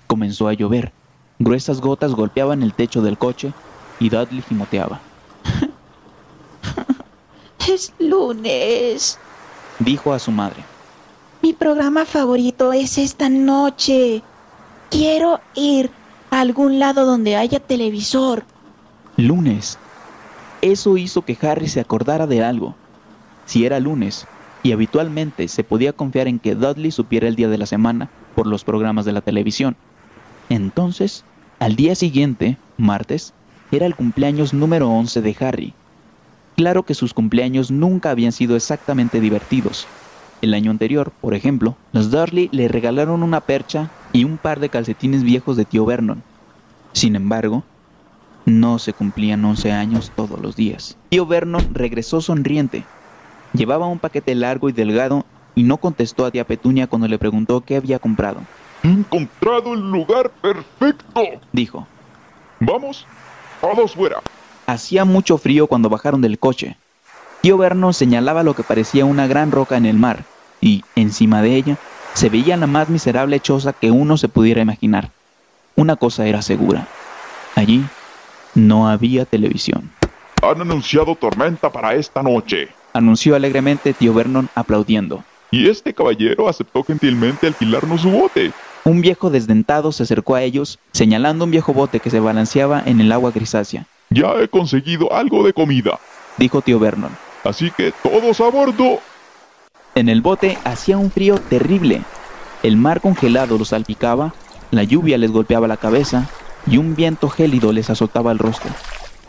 Comenzó 0.07 0.49
a 0.49 0.55
llover. 0.55 0.95
Gruesas 1.41 1.81
gotas 1.81 2.13
golpeaban 2.13 2.63
el 2.63 2.75
techo 2.75 3.03
del 3.03 3.19
coche 3.19 3.57
y 3.99 4.11
Dudley 4.11 4.43
gimoteaba. 4.43 5.08
Es 7.69 7.93
lunes, 7.99 9.19
Dijo 9.79 10.15
a 10.15 10.19
su 10.19 10.33
madre. 10.33 10.65
Mi 11.43 11.53
programa 11.53 12.07
favorito 12.07 12.73
es 12.73 12.97
esta 12.97 13.29
noche. 13.29 14.23
Quiero 14.91 15.41
ir 15.55 15.91
a 16.31 16.41
algún 16.41 16.79
lado 16.79 17.05
donde 17.05 17.37
haya 17.37 17.61
televisor. 17.61 18.45
Lunes. 19.19 19.79
Eso 20.63 20.97
hizo 20.97 21.23
que 21.27 21.37
Harry 21.43 21.69
se 21.69 21.81
acordara 21.81 22.27
de 22.27 22.43
algo. 22.43 22.75
Si 23.45 23.67
era 23.67 23.81
lunes, 23.81 24.27
y 24.63 24.73
habitualmente 24.73 25.47
se 25.49 25.63
podía 25.63 25.93
confiar 25.93 26.27
en 26.27 26.39
que 26.39 26.55
Dudley 26.55 26.91
supiera 26.91 27.29
el 27.29 27.37
día 27.37 27.49
de 27.49 27.59
la 27.59 27.67
semana 27.67 28.09
por 28.35 28.47
los 28.47 28.65
programas 28.65 29.05
de 29.05 29.13
la 29.13 29.21
televisión. 29.21 29.77
Entonces, 30.49 31.23
al 31.59 31.77
día 31.77 31.95
siguiente, 31.95 32.57
martes, 32.79 33.35
era 33.71 33.85
el 33.85 33.95
cumpleaños 33.95 34.55
número 34.55 34.89
11 34.89 35.21
de 35.21 35.37
Harry. 35.41 35.75
Claro 36.59 36.83
que 36.83 36.95
sus 36.95 37.15
cumpleaños 37.15 37.71
nunca 37.71 38.11
habían 38.11 38.33
sido 38.33 38.57
exactamente 38.57 39.21
divertidos. 39.21 39.87
El 40.43 40.55
año 40.55 40.73
anterior, 40.73 41.13
por 41.21 41.35
ejemplo, 41.35 41.77
los 41.93 42.11
Dudley 42.11 42.49
le 42.51 42.67
regalaron 42.67 43.23
una 43.23 43.41
percha 43.41 43.89
y 44.13 44.25
un 44.25 44.39
par 44.39 44.59
de 44.59 44.69
calcetines 44.69 45.23
viejos 45.23 45.57
de 45.57 45.65
tío 45.65 45.87
Vernon. 45.87 46.21
Sin 46.95 47.15
embargo, 47.15 47.63
no 48.45 48.81
se 48.81 48.93
cumplían 48.93 49.45
11 49.45 49.71
años 49.71 50.11
todos 50.17 50.41
los 50.41 50.57
días. 50.57 50.97
Tío 51.11 51.27
Vernon 51.27 51.63
regresó 51.75 52.21
sonriente. 52.21 52.83
Llevaba 53.53 53.87
un 53.87 54.01
paquete 54.01 54.35
largo 54.35 54.69
y 54.69 54.73
delgado 54.73 55.27
y 55.55 55.63
no 55.63 55.77
contestó 55.77 56.25
a 56.25 56.33
tía 56.33 56.43
Petunia 56.43 56.89
cuando 56.89 57.07
le 57.07 57.21
preguntó 57.21 57.61
qué 57.61 57.77
había 57.77 58.01
comprado. 58.01 58.41
He 58.83 58.89
encontrado 58.89 59.75
el 59.75 59.93
lugar 59.93 60.33
perfecto. 60.43 61.23
Dijo, 61.53 61.87
Vamos, 62.59 63.07
todos 63.61 63.95
fuera. 63.95 64.21
Hacía 64.69 65.07
mucho 65.07 65.39
frío 65.39 65.67
cuando 65.67 65.89
bajaron 65.89 66.21
del 66.21 66.39
coche. 66.39 66.77
Tío 67.41 67.57
Vernon 67.57 67.95
señalaba 67.95 68.43
lo 68.43 68.55
que 68.55 68.63
parecía 68.63 69.07
una 69.07 69.27
gran 69.27 69.51
roca 69.51 69.79
en 69.79 69.87
el 69.87 69.97
mar, 69.97 70.25
y, 70.61 70.85
encima 70.95 71.41
de 71.41 71.57
ella, 71.57 71.79
se 72.13 72.29
veía 72.29 72.57
la 72.59 72.67
más 72.67 72.91
miserable 72.91 73.41
choza 73.41 73.73
que 73.73 73.91
uno 73.91 74.19
se 74.19 74.29
pudiera 74.29 74.61
imaginar. 74.61 75.11
Una 75.75 75.97
cosa 75.97 76.27
era 76.27 76.43
segura. 76.43 76.87
Allí 77.55 77.83
no 78.55 78.89
había 78.89 79.25
televisión. 79.25 79.91
Han 80.43 80.61
anunciado 80.61 81.15
tormenta 81.15 81.73
para 81.73 81.95
esta 81.95 82.23
noche. 82.23 82.69
Anunció 82.93 83.37
alegremente 83.37 83.95
tío 83.95 84.13
Vernon 84.13 84.51
aplaudiendo. 84.55 85.25
Y 85.51 85.69
este 85.69 85.95
caballero 85.95 86.47
aceptó 86.47 86.85
gentilmente 86.85 87.47
alquilarnos 87.47 88.03
su 88.03 88.11
bote. 88.11 88.53
Un 88.85 89.01
viejo 89.01 89.31
desdentado 89.31 89.93
se 89.93 90.03
acercó 90.03 90.35
a 90.35 90.43
ellos, 90.43 90.79
señalando 90.93 91.47
un 91.47 91.53
viejo 91.53 91.73
bote 91.73 92.01
que 92.01 92.11
se 92.11 92.21
balanceaba 92.21 92.83
en 92.85 93.01
el 93.01 93.13
agua 93.13 93.31
grisácea. 93.31 93.87
Ya 94.11 94.33
he 94.41 94.49
conseguido 94.49 95.13
algo 95.13 95.45
de 95.45 95.53
comida. 95.53 95.99
Dijo 96.39 96.63
tío 96.63 96.79
Vernon. 96.79 97.13
Así 97.45 97.71
que 97.71 97.93
todos 98.03 98.41
a 98.41 98.51
bordo. 98.51 99.01
En 99.95 100.09
el 100.09 100.23
bote 100.23 100.59
hacía 100.65 100.97
un 100.97 101.11
frío 101.11 101.39
terrible. 101.39 102.03
El 102.63 102.77
mar 102.77 103.01
congelado 103.01 103.59
los 103.59 103.69
salpicaba, 103.69 104.35
la 104.71 104.83
lluvia 104.85 105.19
les 105.19 105.31
golpeaba 105.31 105.69
la 105.69 105.77
cabeza 105.77 106.29
y 106.67 106.79
un 106.79 106.95
viento 106.95 107.29
gélido 107.29 107.73
les 107.73 107.91
azotaba 107.91 108.33
el 108.33 108.39
rostro. 108.39 108.71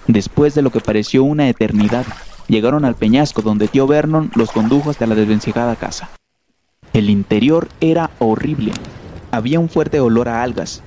Después 0.07 0.55
de 0.55 0.61
lo 0.61 0.71
que 0.71 0.79
pareció 0.79 1.23
una 1.23 1.49
eternidad, 1.49 2.05
llegaron 2.47 2.85
al 2.85 2.95
peñasco 2.95 3.41
donde 3.41 3.67
tío 3.67 3.85
Vernon 3.85 4.31
los 4.35 4.51
condujo 4.51 4.89
hasta 4.89 5.05
la 5.05 5.15
desvencijada 5.15 5.75
casa. 5.75 6.09
El 6.93 7.09
interior 7.09 7.67
era 7.81 8.09
horrible. 8.19 8.71
Había 9.31 9.59
un 9.59 9.69
fuerte 9.69 9.99
olor 9.99 10.29
a 10.29 10.41
algas. 10.41 10.81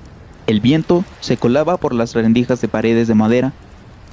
El 0.47 0.59
viento 0.59 1.05
se 1.21 1.37
colaba 1.37 1.77
por 1.77 1.93
las 1.93 2.13
rendijas 2.13 2.59
de 2.59 2.67
paredes 2.67 3.07
de 3.07 3.15
madera 3.15 3.53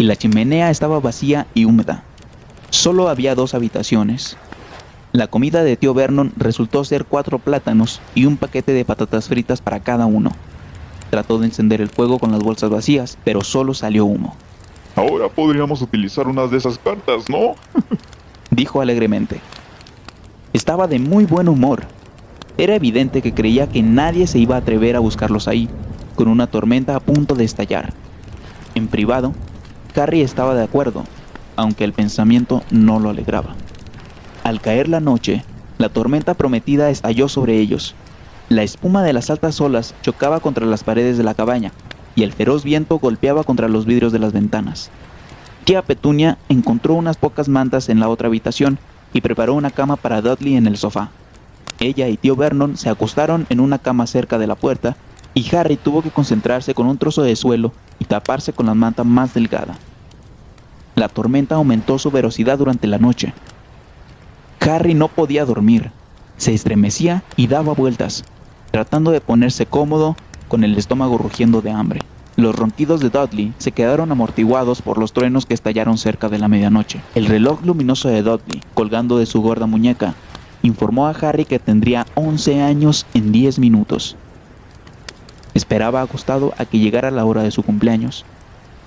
y 0.00 0.04
la 0.04 0.16
chimenea 0.16 0.70
estaba 0.70 0.98
vacía 0.98 1.46
y 1.52 1.66
húmeda. 1.66 2.04
Solo 2.70 3.10
había 3.10 3.34
dos 3.34 3.52
habitaciones. 3.52 4.38
La 5.12 5.26
comida 5.26 5.62
de 5.62 5.76
tío 5.76 5.92
Vernon 5.92 6.32
resultó 6.38 6.84
ser 6.84 7.04
cuatro 7.04 7.38
plátanos 7.38 8.00
y 8.14 8.24
un 8.24 8.38
paquete 8.38 8.72
de 8.72 8.86
patatas 8.86 9.28
fritas 9.28 9.60
para 9.60 9.80
cada 9.80 10.06
uno. 10.06 10.32
Trató 11.10 11.38
de 11.38 11.48
encender 11.48 11.82
el 11.82 11.90
fuego 11.90 12.18
con 12.18 12.32
las 12.32 12.42
bolsas 12.42 12.70
vacías, 12.70 13.18
pero 13.24 13.42
solo 13.42 13.74
salió 13.74 14.06
humo. 14.06 14.34
Ahora 14.96 15.28
podríamos 15.28 15.82
utilizar 15.82 16.26
unas 16.28 16.50
de 16.50 16.56
esas 16.56 16.78
cartas, 16.78 17.28
¿no? 17.28 17.56
Dijo 18.50 18.80
alegremente. 18.80 19.42
Estaba 20.54 20.86
de 20.86 20.98
muy 20.98 21.26
buen 21.26 21.46
humor. 21.46 21.82
Era 22.56 22.74
evidente 22.74 23.20
que 23.20 23.34
creía 23.34 23.68
que 23.68 23.82
nadie 23.82 24.26
se 24.26 24.38
iba 24.38 24.54
a 24.54 24.60
atrever 24.60 24.96
a 24.96 25.00
buscarlos 25.00 25.46
ahí, 25.46 25.68
con 26.14 26.28
una 26.28 26.46
tormenta 26.46 26.96
a 26.96 27.00
punto 27.00 27.34
de 27.34 27.44
estallar. 27.44 27.92
En 28.74 28.88
privado, 28.88 29.34
Harry 29.96 30.20
estaba 30.22 30.54
de 30.54 30.64
acuerdo, 30.64 31.04
aunque 31.56 31.84
el 31.84 31.92
pensamiento 31.92 32.62
no 32.70 33.00
lo 33.00 33.10
alegraba. 33.10 33.54
Al 34.44 34.60
caer 34.60 34.88
la 34.88 35.00
noche, 35.00 35.44
la 35.78 35.88
tormenta 35.88 36.34
prometida 36.34 36.90
estalló 36.90 37.28
sobre 37.28 37.58
ellos. 37.58 37.94
La 38.48 38.62
espuma 38.62 39.02
de 39.02 39.12
las 39.12 39.30
altas 39.30 39.60
olas 39.60 39.94
chocaba 40.02 40.40
contra 40.40 40.66
las 40.66 40.84
paredes 40.84 41.16
de 41.18 41.24
la 41.24 41.34
cabaña 41.34 41.72
y 42.14 42.22
el 42.22 42.32
feroz 42.32 42.64
viento 42.64 42.98
golpeaba 42.98 43.44
contra 43.44 43.68
los 43.68 43.86
vidrios 43.86 44.12
de 44.12 44.18
las 44.18 44.32
ventanas. 44.32 44.90
Tía 45.64 45.82
Petunia 45.82 46.38
encontró 46.48 46.94
unas 46.94 47.16
pocas 47.16 47.48
mantas 47.48 47.88
en 47.88 48.00
la 48.00 48.08
otra 48.08 48.28
habitación 48.28 48.78
y 49.12 49.20
preparó 49.20 49.54
una 49.54 49.70
cama 49.70 49.96
para 49.96 50.20
Dudley 50.20 50.56
en 50.56 50.66
el 50.66 50.76
sofá. 50.76 51.10
Ella 51.78 52.08
y 52.08 52.16
tío 52.16 52.36
Vernon 52.36 52.76
se 52.76 52.90
acostaron 52.90 53.46
en 53.50 53.60
una 53.60 53.78
cama 53.78 54.06
cerca 54.06 54.38
de 54.38 54.46
la 54.46 54.54
puerta 54.54 54.96
y 55.34 55.54
Harry 55.54 55.76
tuvo 55.76 56.02
que 56.02 56.10
concentrarse 56.10 56.74
con 56.74 56.86
un 56.86 56.98
trozo 56.98 57.22
de 57.22 57.36
suelo 57.36 57.72
taparse 58.10 58.52
con 58.52 58.66
la 58.66 58.74
manta 58.74 59.04
más 59.04 59.34
delgada. 59.34 59.78
La 60.96 61.08
tormenta 61.08 61.54
aumentó 61.54 61.96
su 61.96 62.10
velocidad 62.10 62.58
durante 62.58 62.88
la 62.88 62.98
noche. 62.98 63.32
Harry 64.58 64.94
no 64.94 65.06
podía 65.06 65.44
dormir. 65.44 65.92
Se 66.36 66.52
estremecía 66.52 67.22
y 67.36 67.46
daba 67.46 67.72
vueltas, 67.72 68.24
tratando 68.72 69.12
de 69.12 69.20
ponerse 69.20 69.64
cómodo 69.64 70.16
con 70.48 70.64
el 70.64 70.76
estómago 70.76 71.18
rugiendo 71.18 71.62
de 71.62 71.70
hambre. 71.70 72.00
Los 72.34 72.56
ronquidos 72.56 73.00
de 73.00 73.10
Dudley 73.10 73.54
se 73.58 73.70
quedaron 73.70 74.10
amortiguados 74.10 74.82
por 74.82 74.98
los 74.98 75.12
truenos 75.12 75.46
que 75.46 75.54
estallaron 75.54 75.96
cerca 75.96 76.28
de 76.28 76.40
la 76.40 76.48
medianoche. 76.48 77.00
El 77.14 77.26
reloj 77.26 77.64
luminoso 77.64 78.08
de 78.08 78.22
Dudley, 78.22 78.60
colgando 78.74 79.18
de 79.18 79.26
su 79.26 79.40
gorda 79.40 79.66
muñeca, 79.66 80.14
informó 80.62 81.06
a 81.06 81.10
Harry 81.10 81.44
que 81.44 81.60
tendría 81.60 82.08
11 82.16 82.60
años 82.60 83.06
en 83.14 83.30
10 83.30 83.60
minutos. 83.60 84.16
Esperaba 85.54 86.02
acostado 86.02 86.54
a 86.58 86.64
que 86.64 86.78
llegara 86.78 87.10
la 87.10 87.24
hora 87.24 87.42
de 87.42 87.50
su 87.50 87.62
cumpleaños, 87.62 88.24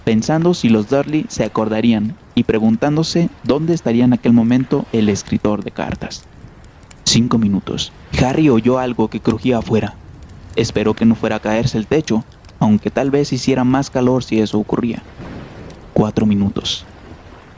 pensando 0.03 0.53
si 0.53 0.69
los 0.69 0.89
Dudley 0.89 1.25
se 1.29 1.43
acordarían 1.43 2.15
y 2.35 2.43
preguntándose 2.43 3.29
dónde 3.43 3.73
estaría 3.73 4.05
en 4.05 4.13
aquel 4.13 4.33
momento 4.33 4.85
el 4.91 5.09
escritor 5.09 5.63
de 5.63 5.71
cartas. 5.71 6.23
Cinco 7.05 7.37
minutos. 7.37 7.91
Harry 8.21 8.49
oyó 8.49 8.79
algo 8.79 9.09
que 9.09 9.19
crujía 9.19 9.57
afuera. 9.57 9.95
Esperó 10.55 10.93
que 10.93 11.05
no 11.05 11.15
fuera 11.15 11.37
a 11.37 11.41
caerse 11.41 11.77
el 11.77 11.87
techo, 11.87 12.23
aunque 12.59 12.89
tal 12.89 13.11
vez 13.11 13.33
hiciera 13.33 13.63
más 13.63 13.89
calor 13.89 14.23
si 14.23 14.39
eso 14.39 14.59
ocurría. 14.59 15.03
Cuatro 15.93 16.25
minutos. 16.25 16.85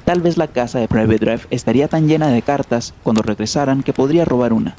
Tal 0.04 0.22
vez 0.22 0.38
la 0.38 0.48
casa 0.48 0.80
de 0.80 0.88
Private 0.88 1.18
Drive 1.18 1.48
estaría 1.50 1.88
tan 1.88 2.08
llena 2.08 2.28
de 2.28 2.42
cartas 2.42 2.94
cuando 3.04 3.22
regresaran 3.22 3.82
que 3.82 3.94
podría 3.94 4.26
robar 4.26 4.54
una. 4.54 4.76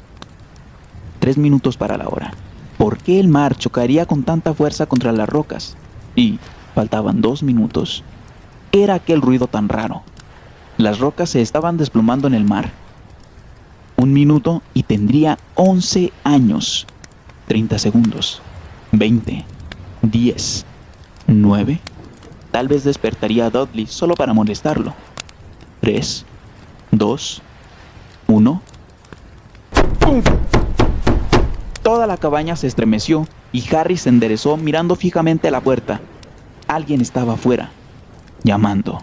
Tres 1.19 1.37
minutos 1.37 1.75
para 1.75 1.97
la 1.97 2.07
hora. 2.07 2.33
¿Por 2.77 2.99
qué 2.99 3.19
el 3.19 3.27
mar 3.27 3.55
chocaría 3.55 4.05
con 4.05 4.23
tanta 4.23 4.53
fuerza 4.53 4.85
contra 4.85 5.11
las 5.11 5.27
rocas? 5.27 5.75
Y 6.15 6.39
faltaban 6.75 7.21
dos 7.21 7.41
minutos. 7.41 8.03
¿Qué 8.71 8.83
era 8.83 8.95
aquel 8.95 9.21
ruido 9.21 9.47
tan 9.47 9.67
raro? 9.67 10.03
Las 10.77 10.99
rocas 10.99 11.31
se 11.31 11.41
estaban 11.41 11.77
desplomando 11.77 12.27
en 12.27 12.35
el 12.35 12.45
mar. 12.45 12.71
Un 13.95 14.13
minuto 14.13 14.61
y 14.75 14.83
tendría 14.83 15.39
11 15.55 16.11
años. 16.23 16.85
30 17.47 17.79
segundos. 17.79 18.41
20. 18.91 19.43
10. 20.03 20.65
9. 21.25 21.79
Tal 22.51 22.67
vez 22.67 22.83
despertaría 22.83 23.47
a 23.47 23.49
Dudley 23.49 23.87
solo 23.87 24.13
para 24.13 24.33
molestarlo. 24.33 24.93
3. 25.81 26.25
2. 26.91 27.41
1. 28.27 28.61
Toda 31.87 32.05
la 32.05 32.17
cabaña 32.17 32.57
se 32.57 32.67
estremeció 32.67 33.29
y 33.53 33.63
Harry 33.73 33.95
se 33.95 34.09
enderezó 34.09 34.57
mirando 34.57 34.97
fijamente 34.97 35.47
a 35.47 35.51
la 35.51 35.61
puerta. 35.61 36.01
Alguien 36.67 36.99
estaba 36.99 37.35
afuera, 37.35 37.69
llamando. 38.43 39.01